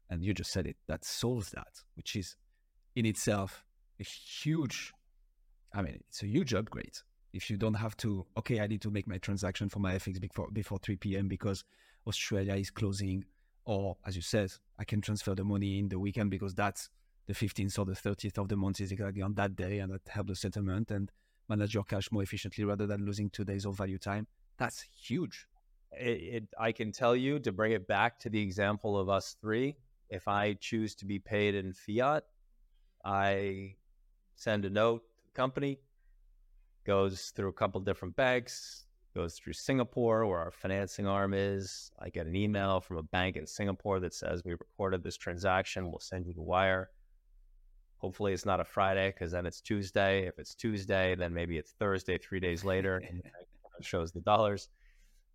[0.08, 2.36] And you just said it that solves that which is
[2.94, 3.65] in itself
[4.00, 4.92] a huge,
[5.72, 6.98] I mean, it's a huge upgrade.
[7.32, 10.20] If you don't have to, okay, I need to make my transaction for my FX
[10.20, 11.28] before, before 3 p.m.
[11.28, 11.64] because
[12.06, 13.24] Australia is closing,
[13.64, 16.88] or as you said, I can transfer the money in the weekend because that's
[17.26, 20.08] the 15th or the 30th of the month is exactly on that day and that
[20.08, 21.10] helps the settlement and
[21.48, 24.26] manage your cash more efficiently rather than losing two days of value time.
[24.58, 25.46] That's huge.
[25.92, 29.36] It, it, I can tell you to bring it back to the example of us
[29.40, 29.76] three.
[30.08, 32.24] If I choose to be paid in fiat,
[33.04, 33.74] I
[34.36, 35.80] send a note to the company,
[36.84, 41.90] goes through a couple different banks, goes through Singapore where our financing arm is.
[41.98, 45.90] I get an email from a bank in Singapore that says we recorded this transaction.
[45.90, 46.90] We'll send you the wire.
[47.96, 50.26] Hopefully it's not a Friday because then it's Tuesday.
[50.26, 54.68] If it's Tuesday, then maybe it's Thursday, three days later, and it shows the dollars.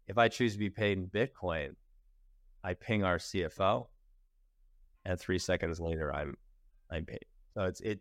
[0.07, 1.75] If I choose to be paid in Bitcoin,
[2.63, 3.87] I ping our CFO,
[5.05, 6.35] and three seconds later, I'm
[6.91, 7.25] I'm paid.
[7.55, 7.99] So it's it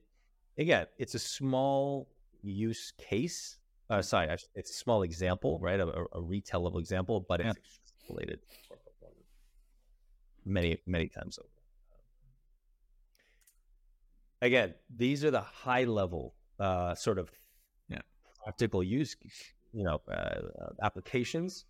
[0.59, 2.09] again, it's a small
[2.43, 3.59] use case.
[3.89, 5.81] Uh, sorry, it's a small example, right?
[5.81, 8.41] A, a retail level example, but it's related
[10.45, 11.49] many, many times over.
[14.43, 17.31] Again, these are the high level uh, sort of
[17.89, 17.99] yeah.
[18.43, 19.17] practical use,
[19.73, 20.41] you know, uh, uh,
[20.83, 21.67] applications.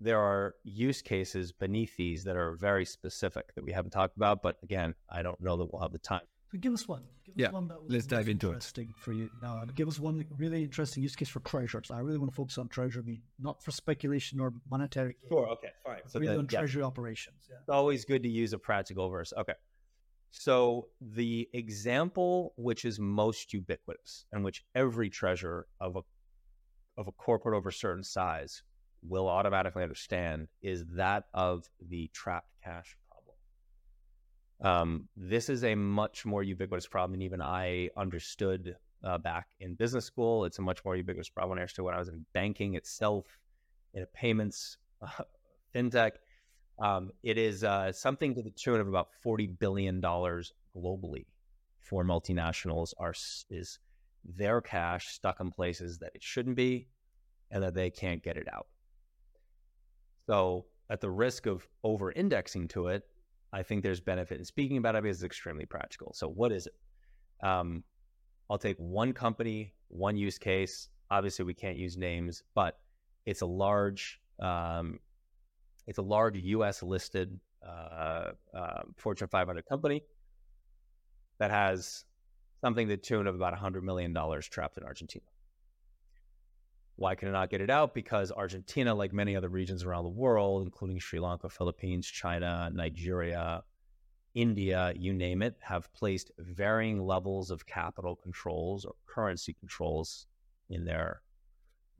[0.00, 4.42] There are use cases beneath these that are very specific that we haven't talked about,
[4.42, 6.22] but again, I don't know that we'll have the time
[6.52, 7.02] so give us one.
[7.24, 8.96] Give yeah, us one let's dive into interesting it.
[9.00, 9.64] for you now.
[9.74, 11.90] Give us one really interesting use case for treasures.
[11.90, 15.16] I really want to focus on treasury, not for speculation or monetary.
[15.22, 15.30] Gain.
[15.30, 15.48] Sure.
[15.48, 15.68] Okay.
[15.84, 16.00] Fine.
[16.08, 16.86] So really on treasury yeah.
[16.86, 17.48] operations.
[17.48, 17.56] Yeah.
[17.60, 19.32] It's always good to use a practical verse.
[19.36, 19.54] Okay.
[20.30, 26.00] So the example which is most ubiquitous and which every treasurer of a
[26.98, 28.62] of a corporate over a certain size
[29.02, 33.01] will automatically understand is that of the trapped cash problem.
[34.62, 39.74] Um, this is a much more ubiquitous problem than even I understood uh, back in
[39.74, 40.44] business school.
[40.44, 43.26] It's a much more ubiquitous problem I understood when I was in banking itself,
[43.94, 45.24] in a payments, uh,
[45.74, 46.12] fintech.
[46.78, 51.26] Um, it is uh, something to the tune of about forty billion dollars globally
[51.80, 52.92] for multinationals.
[52.98, 53.14] Are
[53.50, 53.78] is
[54.24, 56.86] their cash stuck in places that it shouldn't be,
[57.50, 58.68] and that they can't get it out.
[60.26, 63.04] So, at the risk of over indexing to it,
[63.52, 66.12] I think there's benefit in speaking about it because it's extremely practical.
[66.14, 66.74] So, what is it?
[67.46, 67.84] Um,
[68.48, 70.88] I'll take one company, one use case.
[71.10, 72.78] Obviously, we can't use names, but
[73.26, 74.98] it's a large, um,
[75.86, 76.82] it's a large U.S.
[76.82, 80.02] listed uh, uh, Fortune 500 company
[81.38, 82.04] that has
[82.60, 85.24] something to the tune of about $100 million trapped in Argentina.
[87.02, 87.94] Why can it not get it out?
[87.94, 93.64] Because Argentina, like many other regions around the world, including Sri Lanka, Philippines, China, Nigeria,
[94.36, 100.28] India, you name it, have placed varying levels of capital controls or currency controls
[100.70, 101.22] in their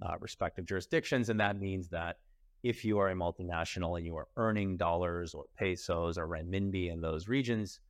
[0.02, 1.30] uh, respective jurisdictions.
[1.30, 2.18] And that means that
[2.62, 7.00] if you are a multinational and you are earning dollars or pesos or renminbi in
[7.00, 7.80] those regions,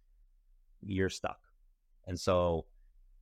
[0.81, 1.41] you're stuck.
[2.07, 2.65] And so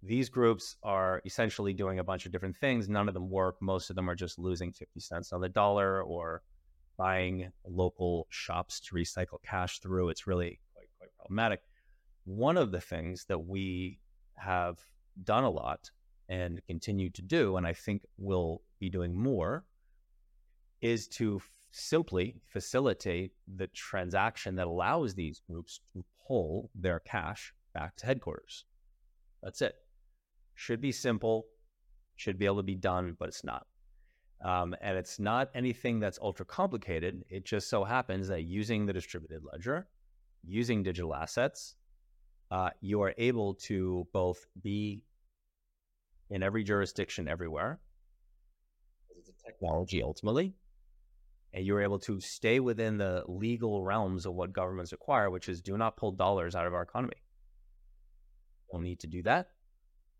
[0.03, 2.89] these groups are essentially doing a bunch of different things.
[2.89, 3.57] None of them work.
[3.61, 6.43] Most of them are just losing 50 cents on the dollar or
[6.97, 10.09] buying local shops to recycle cash through.
[10.09, 11.61] It's really quite, quite problematic.
[12.25, 13.99] One of the things that we
[14.37, 14.79] have
[15.23, 15.91] done a lot
[16.29, 19.65] and continue to do, and I think we'll be doing more,
[20.81, 27.53] is to f- simply facilitate the transaction that allows these groups to pull their cash
[27.75, 28.65] back to headquarters.
[29.43, 29.75] That's it.
[30.61, 31.47] Should be simple,
[32.17, 33.67] should be able to be done, but it's not.
[34.45, 37.25] Um, and it's not anything that's ultra complicated.
[37.31, 39.89] It just so happens that using the distributed ledger,
[40.45, 41.77] using digital assets,
[42.51, 45.03] uh, you are able to both be
[46.29, 47.81] in every jurisdiction everywhere.
[49.19, 50.53] It's a technology ultimately.
[51.55, 55.63] And you're able to stay within the legal realms of what governments require, which is
[55.63, 57.23] do not pull dollars out of our economy.
[58.71, 59.49] Don't need to do that.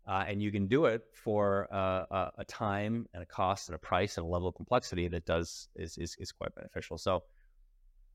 [0.07, 3.75] Uh, and you can do it for uh, a, a, time and a cost and
[3.75, 6.97] a price and a level of complexity that does is, is, is quite beneficial.
[6.97, 7.23] So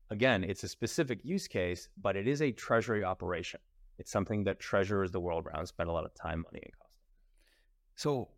[0.09, 3.61] again, it's a specific use case, but it is a treasury operation.
[3.99, 6.91] It's something that treasurers the world around spend a lot of time, money, and cost.
[7.95, 8.29] So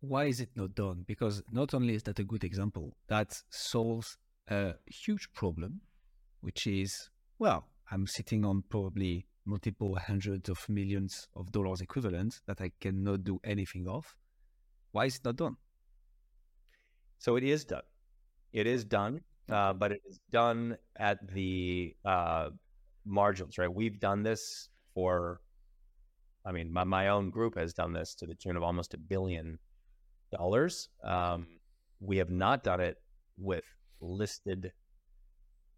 [0.00, 1.04] why is it not done?
[1.06, 4.16] Because not only is that a good example, that solves
[4.48, 5.80] a huge problem,
[6.40, 12.60] which is well, I'm sitting on probably multiple hundreds of millions of dollars equivalent that
[12.60, 14.14] I cannot do anything of.
[14.92, 15.56] Why is it not done?
[17.18, 17.82] So it is done.
[18.52, 19.20] It is done,
[19.50, 22.50] uh, but it is done at the uh,
[23.04, 23.72] margins, right?
[23.72, 25.40] We've done this for,
[26.44, 28.98] I mean, my, my own group has done this to the tune of almost a
[28.98, 29.58] billion
[30.30, 30.88] dollars.
[31.02, 31.46] Um,
[32.00, 32.96] we have not done it
[33.38, 33.64] with
[34.00, 34.72] listed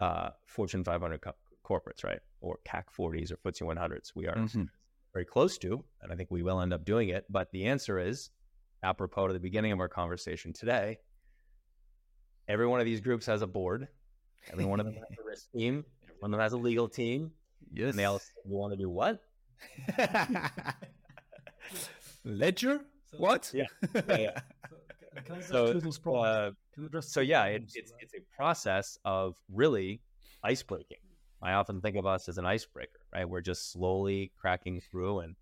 [0.01, 1.33] uh, Fortune 500 co-
[1.65, 2.21] corporates, right?
[2.41, 4.13] Or CAC 40s or FTSE 100s.
[4.15, 4.65] We are mm-hmm.
[5.13, 7.25] very close to, and I think we will end up doing it.
[7.29, 8.31] But the answer is,
[8.83, 10.99] apropos to the beginning of our conversation today,
[12.49, 13.89] every one of these groups has a board.
[14.53, 15.85] Every one of them has a risk team.
[16.03, 17.33] Every one of them has a legal team.
[17.73, 17.91] Yes.
[17.91, 19.21] And they all want to do what?
[22.25, 22.81] Ledger?
[23.11, 23.51] So, what?
[23.55, 23.65] Yeah.
[23.95, 24.41] yeah, yeah.
[25.41, 26.51] So, so, uh,
[27.01, 30.03] so yeah, it, it's, it's a process of really
[30.43, 30.99] ice breaking.
[31.45, 33.29] I often think of us as an icebreaker, right?
[33.29, 35.37] We're just slowly cracking through and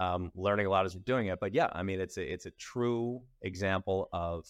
[0.00, 1.38] um, learning a lot as we're doing it.
[1.40, 4.46] But yeah, I mean, it's a it's a true example of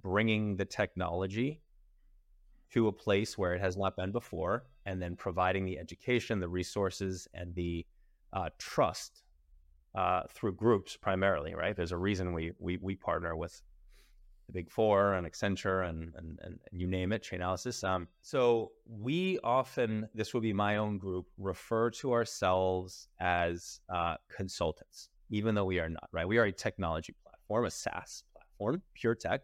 [0.00, 1.62] bringing the technology
[2.70, 6.48] to a place where it has not been before, and then providing the education, the
[6.48, 7.86] resources, and the
[8.32, 9.24] uh, trust
[9.94, 11.54] uh, through groups primarily.
[11.54, 11.76] Right?
[11.76, 13.60] There's a reason we we we partner with
[14.46, 17.82] the big four and Accenture and, and, and you name it, Chainalysis.
[17.84, 24.16] Um, so we often, this will be my own group, refer to ourselves as uh,
[24.34, 26.26] consultants, even though we are not, right?
[26.26, 29.42] We are a technology platform, a SaaS platform, pure tech.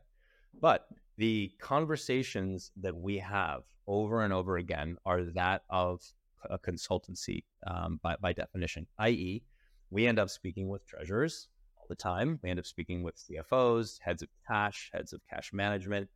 [0.61, 0.87] But
[1.17, 6.03] the conversations that we have over and over again are that of
[6.51, 9.43] a consultancy um, by, by definition, i.e.,
[9.91, 11.49] we end up speaking with treasurers,
[11.89, 12.39] the time.
[12.43, 16.09] We end up speaking with CFOs, heads of cash, heads of cash management.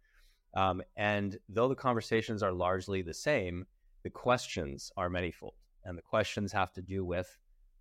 [0.55, 3.67] Um, and though the conversations are largely the same,
[4.03, 5.55] the questions are manyfold.
[5.85, 7.39] And the questions have to do with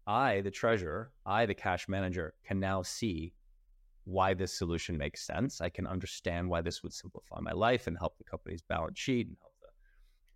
[0.08, 3.34] I, the treasurer, I, the cash manager, can now see
[4.06, 5.62] why this solution makes sense.
[5.62, 9.28] I can understand why this would simplify my life and help the company's balance sheet
[9.28, 9.70] and help the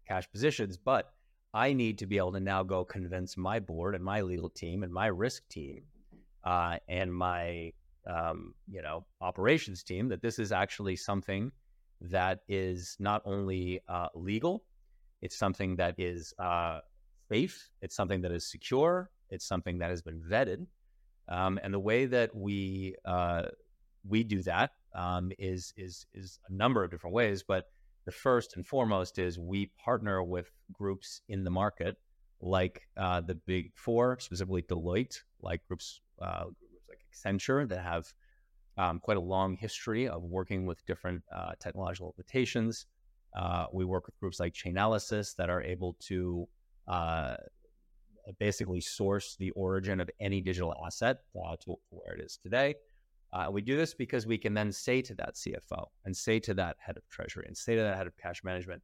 [0.08, 0.78] cash positions.
[0.78, 1.12] But
[1.54, 4.84] I need to be able to now go convince my board and my legal team
[4.84, 5.84] and my risk team
[6.46, 7.74] uh, and my
[8.08, 11.52] um, you know operations team that this is actually something
[12.02, 14.64] that is not only uh, legal,
[15.22, 16.80] it's something that is uh,
[17.30, 20.68] safe, it's something that is secure, it's something that has been vetted,
[21.30, 23.44] um, and the way that we uh,
[24.08, 27.44] we do that um, is is is a number of different ways.
[27.44, 27.70] But
[28.06, 31.98] the first and foremost is we partner with groups in the market,
[32.40, 38.14] like uh, the Big Four, specifically Deloitte, like groups uh, groups like Accenture that have
[38.78, 42.88] um, quite a long history of working with different uh, technological applications.
[43.36, 46.48] Uh, we work with groups like Chainalysis that are able to
[46.88, 47.36] uh,
[48.40, 52.76] basically source the origin of any digital asset uh, to where it is today.
[53.34, 56.54] Uh, we do this because we can then say to that CFO and say to
[56.54, 58.82] that head of treasury and say to that head of cash management,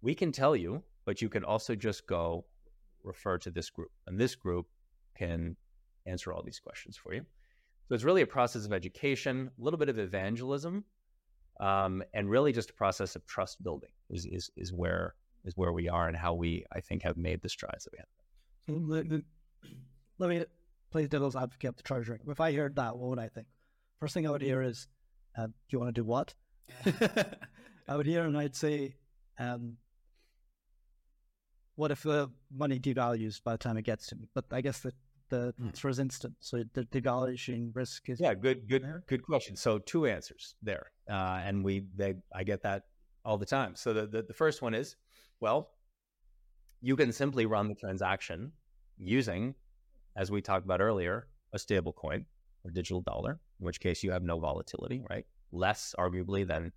[0.00, 2.44] we can tell you, but you can also just go
[3.02, 4.66] refer to this group, and this group
[5.16, 5.56] can
[6.06, 7.24] answer all these questions for you.
[7.88, 10.84] So it's really a process of education, a little bit of evangelism,
[11.60, 15.72] um, and really just a process of trust building is, is is where is where
[15.72, 18.88] we are and how we I think have made the strides that we have.
[18.88, 19.22] Let,
[20.18, 20.44] let me
[20.90, 22.20] play devil's advocate of the treasury.
[22.26, 23.46] If I heard that, what would I think?
[24.00, 24.88] First thing I would hear is,
[25.36, 26.34] uh, "Do you want to do what?"
[27.88, 28.96] I would hear and I'd say,
[29.38, 29.76] um,
[31.74, 34.80] "What if the money devalues by the time it gets to me?" But I guess
[34.80, 34.94] the
[35.34, 35.66] the mm.
[35.66, 36.34] answer is instant.
[36.40, 39.02] So the devaluation risk is yeah, good, good, there.
[39.06, 39.56] good question.
[39.56, 42.82] So two answers there, uh, and we they I get that
[43.24, 43.74] all the time.
[43.76, 44.96] So the, the the first one is,
[45.40, 45.70] well,
[46.80, 48.52] you can simply run the transaction
[48.98, 49.54] using,
[50.16, 52.26] as we talked about earlier, a stable coin
[52.64, 55.26] or digital dollar, in which case you have no volatility, right?
[55.52, 56.72] Less arguably than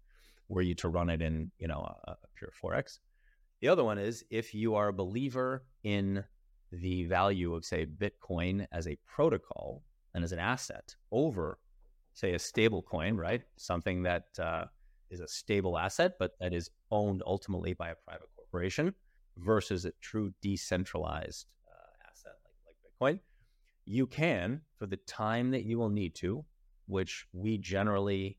[0.49, 2.99] were you to run it in, you know, a, a pure forex.
[3.61, 6.23] The other one is if you are a believer in
[6.71, 11.59] the value of, say, Bitcoin as a protocol and as an asset over,
[12.13, 13.41] say, a stable coin, right?
[13.57, 14.65] Something that uh,
[15.09, 18.93] is a stable asset, but that is owned ultimately by a private corporation
[19.37, 23.19] versus a true decentralized uh, asset like, like Bitcoin,
[23.85, 26.43] you can, for the time that you will need to,
[26.87, 28.37] which we generally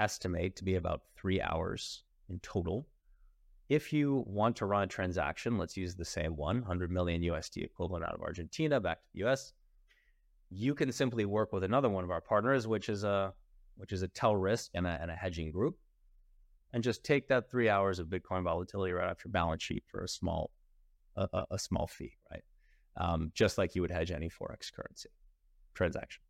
[0.00, 2.86] estimate to be about three hours in total.
[3.72, 7.64] If you want to run a transaction, let's use the same one, 100 million USD
[7.64, 9.54] equivalent out of Argentina back to the US,
[10.50, 13.32] you can simply work with another one of our partners, which is a
[13.78, 15.78] which is a Telrisk and a, and a hedging group,
[16.74, 20.04] and just take that three hours of Bitcoin volatility right off your balance sheet for
[20.04, 20.50] a small
[21.16, 22.44] a, a small fee, right?
[22.98, 25.08] Um, just like you would hedge any forex currency
[25.72, 26.22] transaction.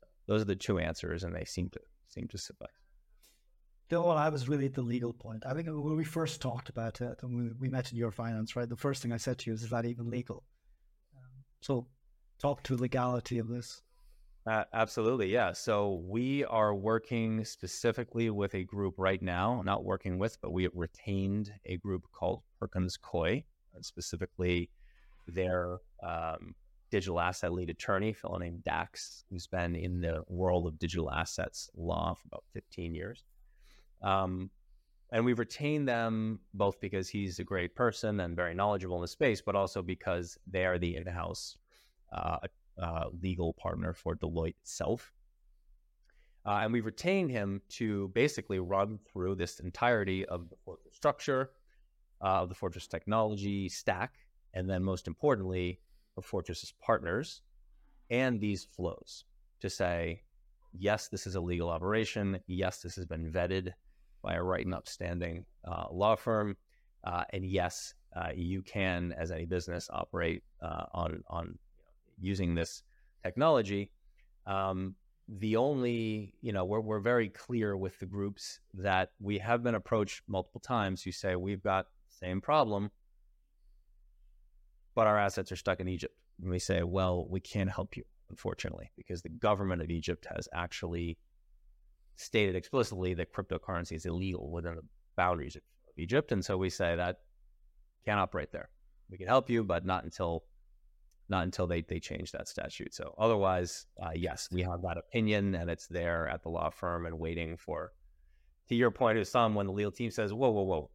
[0.00, 2.85] So those are the two answers, and they seem to seem to suffice.
[3.88, 5.44] The one I was really at the legal point.
[5.46, 8.56] I think when we first talked about it, and we, we met in your finance,
[8.56, 8.68] right?
[8.68, 10.42] The first thing I said to you is, "Is that even legal?"
[11.14, 11.86] Um, so,
[12.40, 13.82] talk to legality of this.
[14.46, 15.52] Uh, absolutely, yeah.
[15.52, 20.62] So we are working specifically with a group right now, not working with, but we
[20.62, 23.44] have retained a group called Perkins Coie,
[23.80, 24.70] specifically
[25.26, 26.54] their um,
[26.92, 31.68] digital asset lead attorney, fellow named Dax, who's been in the world of digital assets
[31.76, 33.24] law for about 15 years.
[34.06, 34.50] Um,
[35.10, 39.08] and we've retained them both because he's a great person and very knowledgeable in the
[39.08, 41.58] space, but also because they are the in-house
[42.12, 42.38] uh,
[42.80, 45.12] uh, legal partner for Deloitte itself.
[46.44, 51.50] Uh, and we've retained him to basically run through this entirety of the Fortris structure,
[52.22, 54.14] uh, of the Fortris technology stack,
[54.54, 55.80] and then most importantly,
[56.16, 57.42] of Fortris's partners
[58.10, 59.24] and these flows
[59.60, 60.22] to say,
[60.72, 62.38] yes, this is a legal operation.
[62.46, 63.72] Yes, this has been vetted
[64.26, 66.56] by a right and upstanding uh, law firm.
[67.04, 71.58] Uh, and yes, uh, you can, as any business, operate uh, on on
[72.20, 72.82] using this
[73.22, 73.90] technology.
[74.46, 74.96] Um,
[75.28, 79.74] the only, you know, we're, we're very clear with the groups that we have been
[79.74, 82.90] approached multiple times who say we've got the same problem,
[84.94, 86.14] but our assets are stuck in Egypt.
[86.40, 90.48] And we say, well, we can't help you, unfortunately, because the government of Egypt has
[90.52, 91.18] actually
[92.16, 94.82] stated explicitly that cryptocurrency is illegal within the
[95.16, 95.62] boundaries of
[95.96, 96.32] Egypt.
[96.32, 97.20] And so we say that
[98.04, 98.70] can't operate there.
[99.10, 100.44] We can help you, but not until
[101.28, 102.94] not until they, they change that statute.
[102.94, 107.04] So otherwise, uh, yes, we have that opinion and it's there at the law firm
[107.06, 107.92] and waiting for,
[108.68, 110.90] to your point, Hussam, when the legal team says, whoa, whoa, whoa,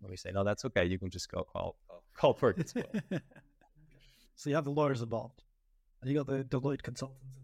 [0.00, 0.86] let me say, no, that's okay.
[0.86, 1.76] You can just go call,
[2.14, 2.72] call, Perkins.
[4.36, 5.42] so you have the lawyers involved
[6.00, 7.43] and you got the Deloitte consultants.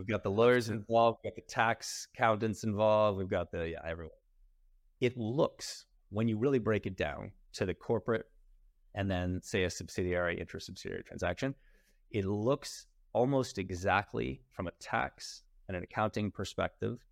[0.00, 3.82] We've got the lawyers involved, we've got the tax accountants involved, we've got the yeah,
[3.86, 4.16] everyone.
[5.02, 8.24] It looks when you really break it down to the corporate
[8.94, 11.54] and then say a subsidiary inter-subsidiary transaction,
[12.12, 17.04] it looks almost exactly from a tax and an accounting perspective,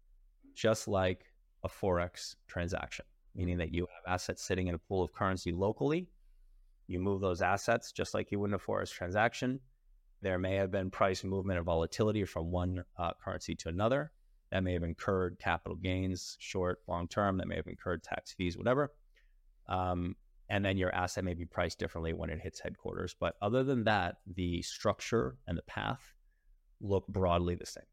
[0.55, 1.27] just like
[1.65, 6.09] a forex transaction, meaning that you have assets sitting in a pool of currency locally.
[6.87, 9.61] You move those assets just like you would in a forex transaction.
[10.21, 14.13] There may have been price movement or volatility from one uh, currency to another.
[14.51, 17.39] That may have incurred capital gains, short, long term.
[17.39, 18.93] That may have incurred tax fees, whatever.
[19.69, 20.17] Um,
[20.49, 23.15] and then your asset may be priced differently when it hits headquarters.
[23.19, 26.15] But other than that, the structure and the path
[26.81, 27.85] look broadly the same.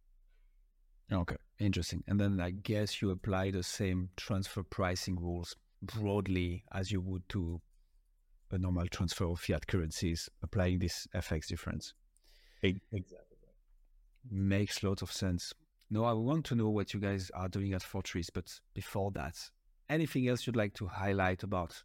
[1.11, 2.03] Okay, interesting.
[2.07, 7.27] And then I guess you apply the same transfer pricing rules broadly as you would
[7.29, 7.61] to
[8.51, 11.93] a normal transfer of fiat currencies, applying this FX difference.
[12.91, 13.37] Exactly.
[14.31, 15.53] Makes lots of sense.
[15.89, 19.37] No, I want to know what you guys are doing at Fortris, but before that,
[19.89, 21.83] anything else you'd like to highlight about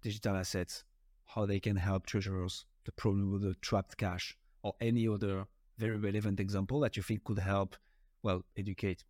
[0.00, 0.84] digital assets,
[1.26, 5.46] how they can help treasurers, the problem with the trapped cash, or any other
[5.78, 7.76] very relevant example that you think could help,
[8.22, 9.04] well, educate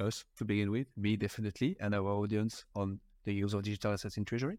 [0.00, 4.16] us to begin with, me definitely, and our audience on the use of digital assets
[4.16, 4.58] in treasury?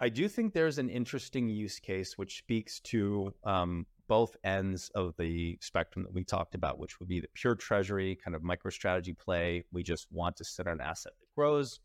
[0.00, 5.14] I do think there's an interesting use case which speaks to um, both ends of
[5.18, 9.16] the spectrum that we talked about, which would be the pure treasury kind of MicroStrategy
[9.18, 9.64] play.
[9.72, 11.80] We just want to sit on an asset that grows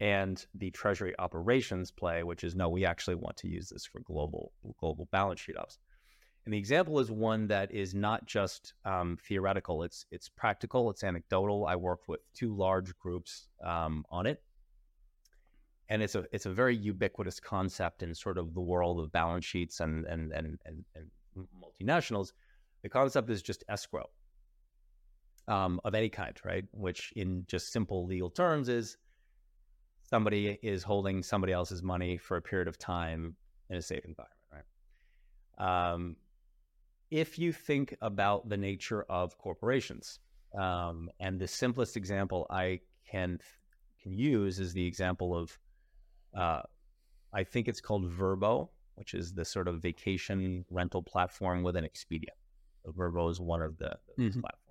[0.00, 4.00] and the treasury operations play, which is no, we actually want to use this for
[4.00, 5.78] global global balance sheet ops.
[6.44, 11.04] And the example is one that is not just um, theoretical; it's it's practical, it's
[11.04, 11.66] anecdotal.
[11.66, 14.42] I worked with two large groups um, on it,
[15.88, 19.44] and it's a it's a very ubiquitous concept in sort of the world of balance
[19.44, 21.10] sheets and and and and, and
[21.62, 22.32] multinationals.
[22.82, 24.08] The concept is just escrow
[25.48, 26.64] um, of any kind, right?
[26.72, 28.96] Which, in just simple legal terms, is
[30.02, 33.34] somebody is holding somebody else's money for a period of time
[33.70, 34.66] in a safe environment,
[35.58, 35.92] right?
[35.92, 36.16] Um,
[37.10, 40.20] if you think about the nature of corporations,
[40.58, 42.80] um, and the simplest example I
[43.10, 43.38] can
[44.02, 45.58] can use is the example of,
[46.36, 46.62] uh,
[47.32, 52.34] I think it's called Vrbo, which is the sort of vacation rental platform within Expedia.
[52.84, 54.40] So Vrbo is one of the, mm-hmm.
[54.40, 54.68] platforms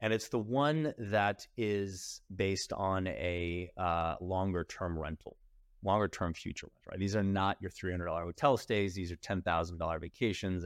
[0.00, 5.36] and it's the one that is based on a uh, longer term rental,
[5.84, 6.90] longer term future rental.
[6.90, 6.98] Right?
[6.98, 10.64] These are not your three hundred dollar hotel stays; these are ten thousand dollar vacations.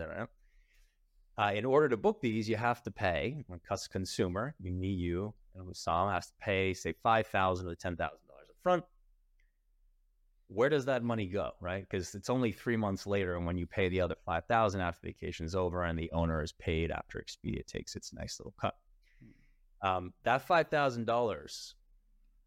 [1.37, 3.43] Uh, in order to book these, you have to pay.
[3.49, 3.59] When
[3.91, 8.47] consumer, me, you, and Wissam has to pay, say, five thousand to ten thousand dollars
[8.51, 8.85] up front.
[10.49, 11.87] Where does that money go, right?
[11.89, 15.07] Because it's only three months later and when you pay the other five thousand after
[15.07, 18.75] vacation is over and the owner is paid after Expedia takes its nice little cut.
[19.83, 21.75] Um, that five thousand dollars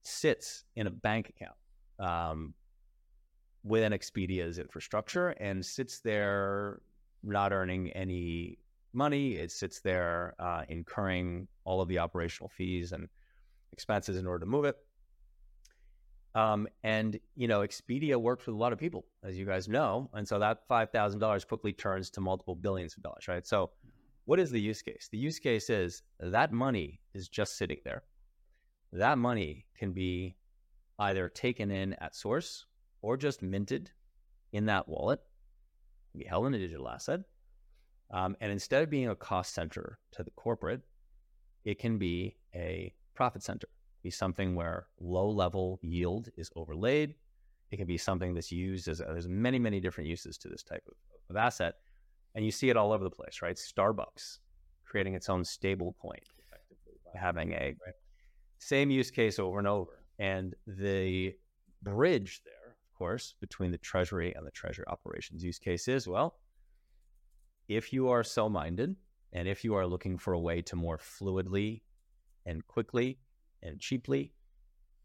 [0.04, 1.56] sits in a bank account
[2.00, 2.54] um,
[3.64, 6.82] within Expedia's infrastructure and sits there
[7.24, 8.60] not earning any
[8.93, 9.36] money.
[9.36, 13.10] It sits there uh, incurring all of the operational fees and
[13.74, 14.78] expenses in order to move it.
[16.38, 20.08] Um, and you know, Expedia works with a lot of people, as you guys know,
[20.14, 23.46] and so that five thousand dollars quickly turns to multiple billions of dollars, right?
[23.46, 23.72] So
[24.26, 25.10] what is the use case?
[25.12, 28.04] The use case is that money is just sitting there.
[28.94, 30.36] That money can be
[31.00, 32.66] either taken in at source
[33.01, 33.89] or just minted
[34.51, 35.22] in that wallet,
[36.16, 37.22] be held in a digital asset.
[38.12, 40.82] Um, and instead of being a cost center to the corporate,
[41.66, 43.68] it can be a profit center,
[44.03, 47.15] be something where low level yield is overlaid.
[47.71, 50.83] It can be something that's used as there's many, many different uses to this type
[50.87, 50.95] of,
[51.29, 51.75] of asset.
[52.36, 53.55] And you see it all over the place, right?
[53.55, 54.39] Starbucks
[54.86, 57.95] creating its own stable coin effectively by having a right.
[58.59, 60.03] same use case over and over.
[60.19, 61.33] And the
[61.83, 66.39] bridge there, of course, between the treasury and the treasury operations use case is well,
[67.67, 68.95] if you are so minded
[69.33, 71.82] and if you are looking for a way to more fluidly
[72.45, 73.19] and quickly
[73.68, 74.32] and cheaply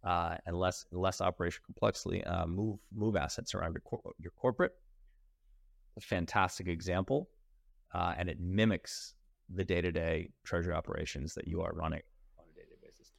[0.04, 4.72] uh, and less less operational complexity uh, move move assets around your, cor- your corporate
[5.96, 7.28] a fantastic example,
[7.94, 9.14] uh, and it mimics
[9.54, 12.00] the day-to-day treasury operations that you are running
[12.38, 13.12] on a day-to-day basis.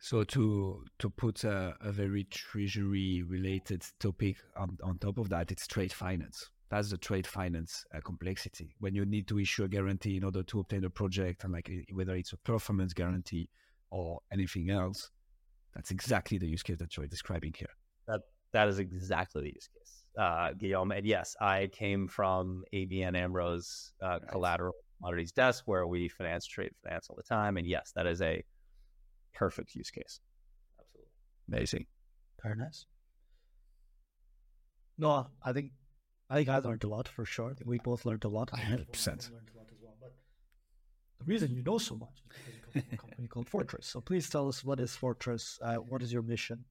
[0.00, 5.66] So to to put a, a very treasury-related topic on, on top of that, it's
[5.66, 6.50] trade finance.
[6.70, 8.74] That's the trade finance uh, complexity.
[8.78, 11.70] When you need to issue a guarantee in order to obtain a project, and like
[11.92, 13.48] whether it's a performance guarantee
[13.90, 15.10] or anything else,
[15.74, 17.70] that's exactly the use case that you're describing here.
[18.06, 18.20] That
[18.52, 20.92] that is exactly the use case uh, Guillaume.
[20.92, 26.72] And yes, I came from ABN AMRO's uh, collateral commodities desk where we finance, trade,
[26.82, 27.56] finance all the time.
[27.56, 28.42] And yes, that is a
[29.34, 30.20] perfect use case.
[30.78, 31.10] Absolutely.
[31.48, 31.86] Amazing.
[32.42, 32.86] Very nice.
[34.98, 35.72] No, I think
[36.28, 37.56] I think I learned a lot for sure.
[37.64, 38.50] We both learned a lot.
[38.50, 38.60] 100%.
[38.60, 38.90] Learned
[39.54, 39.94] a lot as well.
[40.00, 40.12] But
[41.18, 42.59] the reason you know so much is because you come from
[42.96, 43.84] company called Fortris.
[43.84, 45.58] So please tell us what is Fortris?
[45.62, 46.64] Uh, what is your mission?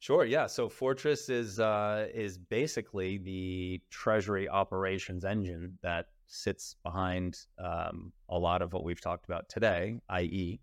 [0.00, 0.24] Sure.
[0.24, 0.46] Yeah.
[0.46, 8.38] So Fortris is uh, is basically the treasury operations engine that sits behind um, a
[8.38, 10.00] lot of what we've talked about today.
[10.08, 10.60] I.e.,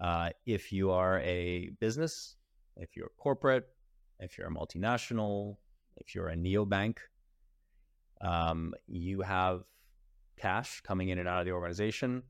[0.00, 2.36] uh, if you are a business,
[2.76, 3.66] if you're corporate,
[4.20, 5.56] if you're a multinational,
[5.96, 6.98] if you're a neobank,
[8.20, 9.62] um, you have
[10.38, 12.22] cash coming in and out of the organization,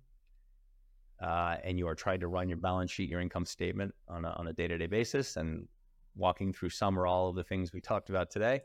[1.20, 4.30] uh, and you are trying to run your balance sheet, your income statement on a,
[4.30, 5.66] on a day-to-day basis, and
[6.14, 8.60] walking through some or all of the things we talked about today.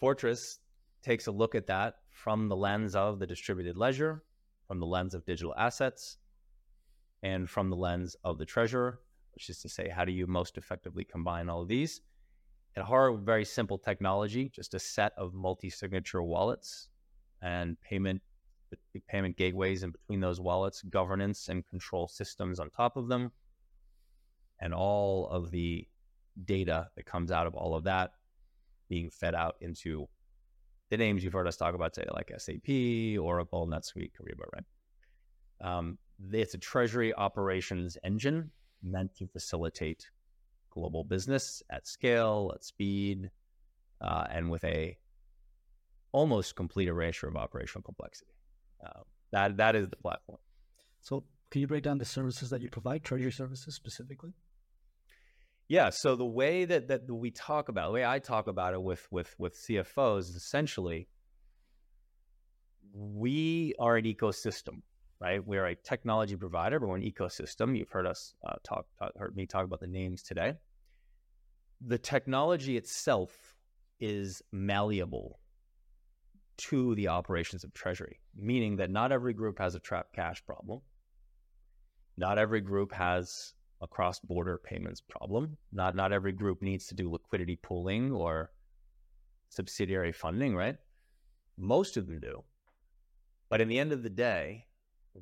[0.00, 0.58] Fortris
[1.02, 4.22] takes a look at that from the lens of the distributed ledger,
[4.66, 6.18] from the lens of digital assets,
[7.22, 9.00] and from the lens of the treasurer,
[9.34, 12.00] which is to say, how do you most effectively combine all of these?
[12.76, 16.88] At heart, very simple technology, just a set of multi-signature wallets
[17.42, 18.22] and payment
[19.08, 23.32] payment gateways and between those wallets, governance and control systems on top of them,
[24.60, 25.86] and all of the
[26.44, 28.12] data that comes out of all of that
[28.88, 30.06] being fed out into
[30.90, 34.64] the names you've heard us talk about today, like SAP, Oracle, NetSuite, Kyriba, right?
[35.60, 35.98] Um,
[36.32, 38.50] it's a treasury operations engine
[38.82, 40.10] meant to facilitate
[40.70, 43.30] global business at scale, at speed,
[44.00, 44.96] uh, and with a
[46.12, 48.32] almost complete erasure of operational complexity.
[48.84, 49.00] Uh,
[49.32, 50.38] that that is the platform.
[51.00, 54.32] So, can you break down the services that you provide, treasury services specifically?
[55.70, 55.90] Yeah.
[55.90, 59.06] So the way that that we talk about, the way I talk about it with
[59.12, 61.06] with with CFOs, is essentially
[62.92, 64.82] we are an ecosystem,
[65.20, 65.46] right?
[65.46, 67.78] We're a technology provider, but we're an ecosystem.
[67.78, 70.54] You've heard us uh, talk, talk, heard me talk about the names today.
[71.86, 73.54] The technology itself
[74.00, 75.38] is malleable
[76.68, 80.80] to the operations of treasury, meaning that not every group has a trapped cash problem.
[82.16, 85.56] Not every group has a cross-border payments problem.
[85.72, 88.50] Not not every group needs to do liquidity pooling or
[89.48, 90.76] subsidiary funding, right?
[91.56, 92.44] Most of them do.
[93.48, 94.66] But in the end of the day,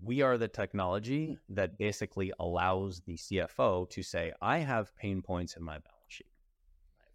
[0.03, 5.57] we are the technology that basically allows the CFO to say, I have pain points
[5.57, 6.27] in my balance sheet.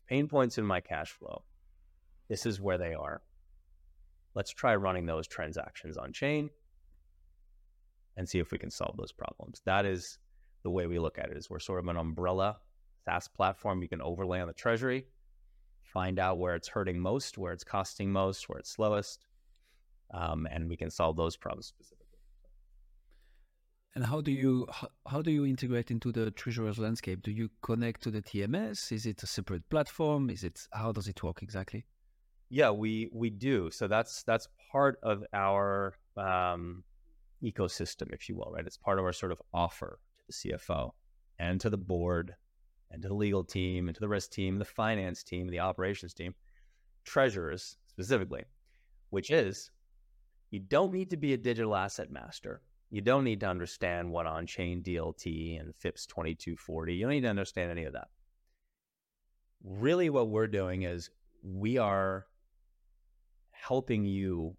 [0.08, 1.44] Pain points in my cash flow.
[2.30, 3.22] This is where they are.
[4.36, 6.50] Let's try running those transactions on chain
[8.18, 9.62] and see if we can solve those problems.
[9.66, 10.18] That is
[10.64, 12.58] the way we look at it is we're sort of an umbrella
[13.06, 15.06] SaaS platform you can overlay on the treasury,
[15.82, 19.26] find out where it's hurting most, where it's costing most, where it's slowest,
[20.14, 22.04] um, and we can solve those problems specifically.
[23.96, 27.22] And how do you how, how do you integrate into the treasurer's landscape?
[27.22, 28.92] Do you connect to the TMS?
[28.92, 30.32] Is it a separate platform?
[30.32, 31.86] Is it how does it work exactly?
[32.54, 33.72] Yeah, we we do.
[33.72, 36.84] So that's that's part of our um,
[37.44, 38.64] ecosystem, if you will, right?
[38.64, 40.92] It's part of our sort of offer to the CFO
[41.40, 42.36] and to the board
[42.92, 46.14] and to the legal team and to the risk team, the finance team, the operations
[46.14, 46.36] team,
[47.06, 48.44] treasurers specifically,
[49.10, 49.72] which is
[50.52, 52.62] you don't need to be a digital asset master.
[52.92, 56.94] You don't need to understand what on chain DLT and FIPS 2240.
[56.94, 58.10] You don't need to understand any of that.
[59.64, 61.10] Really, what we're doing is
[61.42, 62.28] we are
[63.68, 64.56] helping you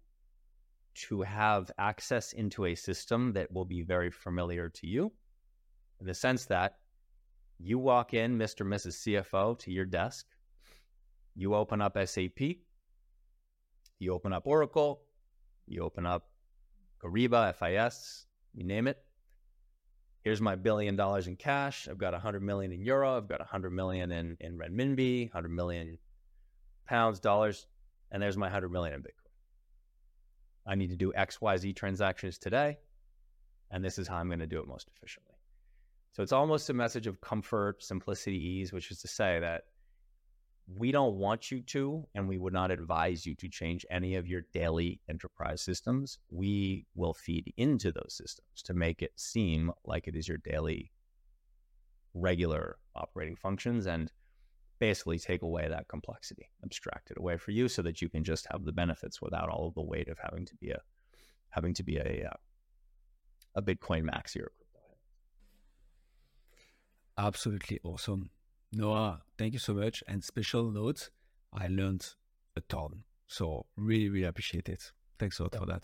[0.95, 5.11] to have access into a system that will be very familiar to you
[5.99, 6.77] in the sense that
[7.59, 8.61] you walk in, Mr.
[8.61, 8.95] and Mrs.
[9.03, 10.25] CFO, to your desk,
[11.35, 12.39] you open up SAP,
[13.99, 15.01] you open up Oracle,
[15.67, 16.27] you open up
[17.03, 18.97] Kyriba, FIS, you name it.
[20.23, 21.87] Here's my billion dollars in cash.
[21.89, 23.15] I've got 100 million in euro.
[23.15, 25.99] I've got 100 million in, in renminbi, 100 million
[26.87, 27.67] pounds, dollars,
[28.11, 29.31] and there's my 100 million in Bitcoin.
[30.67, 32.77] I need to do XYZ transactions today,
[33.71, 35.35] and this is how I'm going to do it most efficiently.
[36.13, 39.63] So it's almost a message of comfort, simplicity, ease, which is to say that
[40.67, 44.27] we don't want you to, and we would not advise you to change any of
[44.27, 46.17] your daily enterprise systems.
[46.31, 50.91] We will feed into those systems to make it seem like it is your daily,
[52.13, 54.11] regular operating functions and
[54.79, 58.47] basically take away that complexity, abstract it away for you so that you can just
[58.51, 60.79] have the benefits without all of the weight of having to be a
[61.49, 62.37] having to be a uh,
[63.55, 64.51] a Bitcoin maxi or
[67.17, 68.29] Absolutely awesome.
[68.73, 70.03] Noah, thank you so much.
[70.07, 71.09] And special note,
[71.53, 72.05] I learned
[72.57, 73.03] a ton.
[73.27, 74.91] So really, really appreciate it.
[75.17, 75.83] Thanks a lot for that.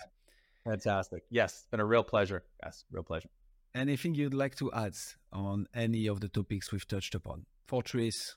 [0.65, 1.23] Fantastic.
[1.29, 2.43] Yes, it's been a real pleasure.
[2.61, 3.29] Yes, real pleasure.
[3.73, 4.95] Anything you'd like to add
[5.31, 7.45] on any of the topics we've touched upon?
[7.69, 8.35] Fortris,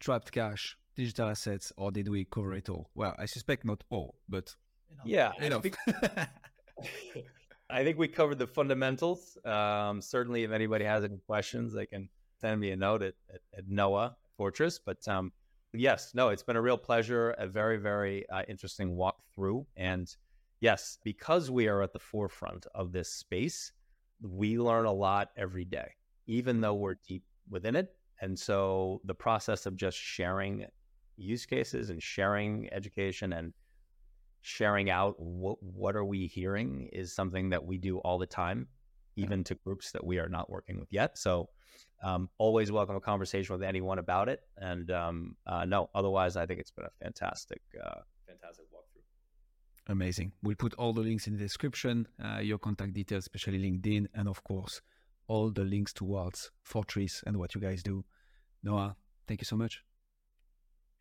[0.00, 2.90] trapped cash, digital assets, or did we cover it all?
[2.94, 4.54] Well, I suspect not all, but
[5.04, 5.64] yeah, enough.
[7.70, 9.36] I think we covered the fundamentals.
[9.44, 12.08] Um, certainly, if anybody has any questions, they can
[12.40, 14.78] send me a note at, at, at Noah Fortris.
[14.84, 15.32] But um,
[15.72, 19.66] yes, no, it's been a real pleasure, a very, very uh, interesting walk through.
[19.76, 20.14] And
[20.60, 23.72] yes, because we are at the forefront of this space,
[24.20, 25.88] we learn a lot every day,
[26.26, 27.95] even though we're deep within it.
[28.20, 30.66] And so the process of just sharing
[31.16, 33.52] use cases and sharing education and
[34.42, 38.68] sharing out what what are we hearing is something that we do all the time,
[39.16, 41.18] even to groups that we are not working with yet.
[41.18, 41.48] So
[42.02, 44.40] um, always welcome a conversation with anyone about it.
[44.56, 49.92] And um, uh, no, otherwise, I think it's been a fantastic, uh, fantastic walkthrough.
[49.92, 50.32] Amazing.
[50.42, 54.28] We'll put all the links in the description, uh, your contact details, especially LinkedIn, and
[54.28, 54.80] of course,
[55.28, 58.04] all the links towards Fortris and what you guys do.
[58.62, 58.96] Noah,
[59.26, 59.82] thank you so much.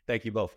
[0.07, 0.55] Thank you both.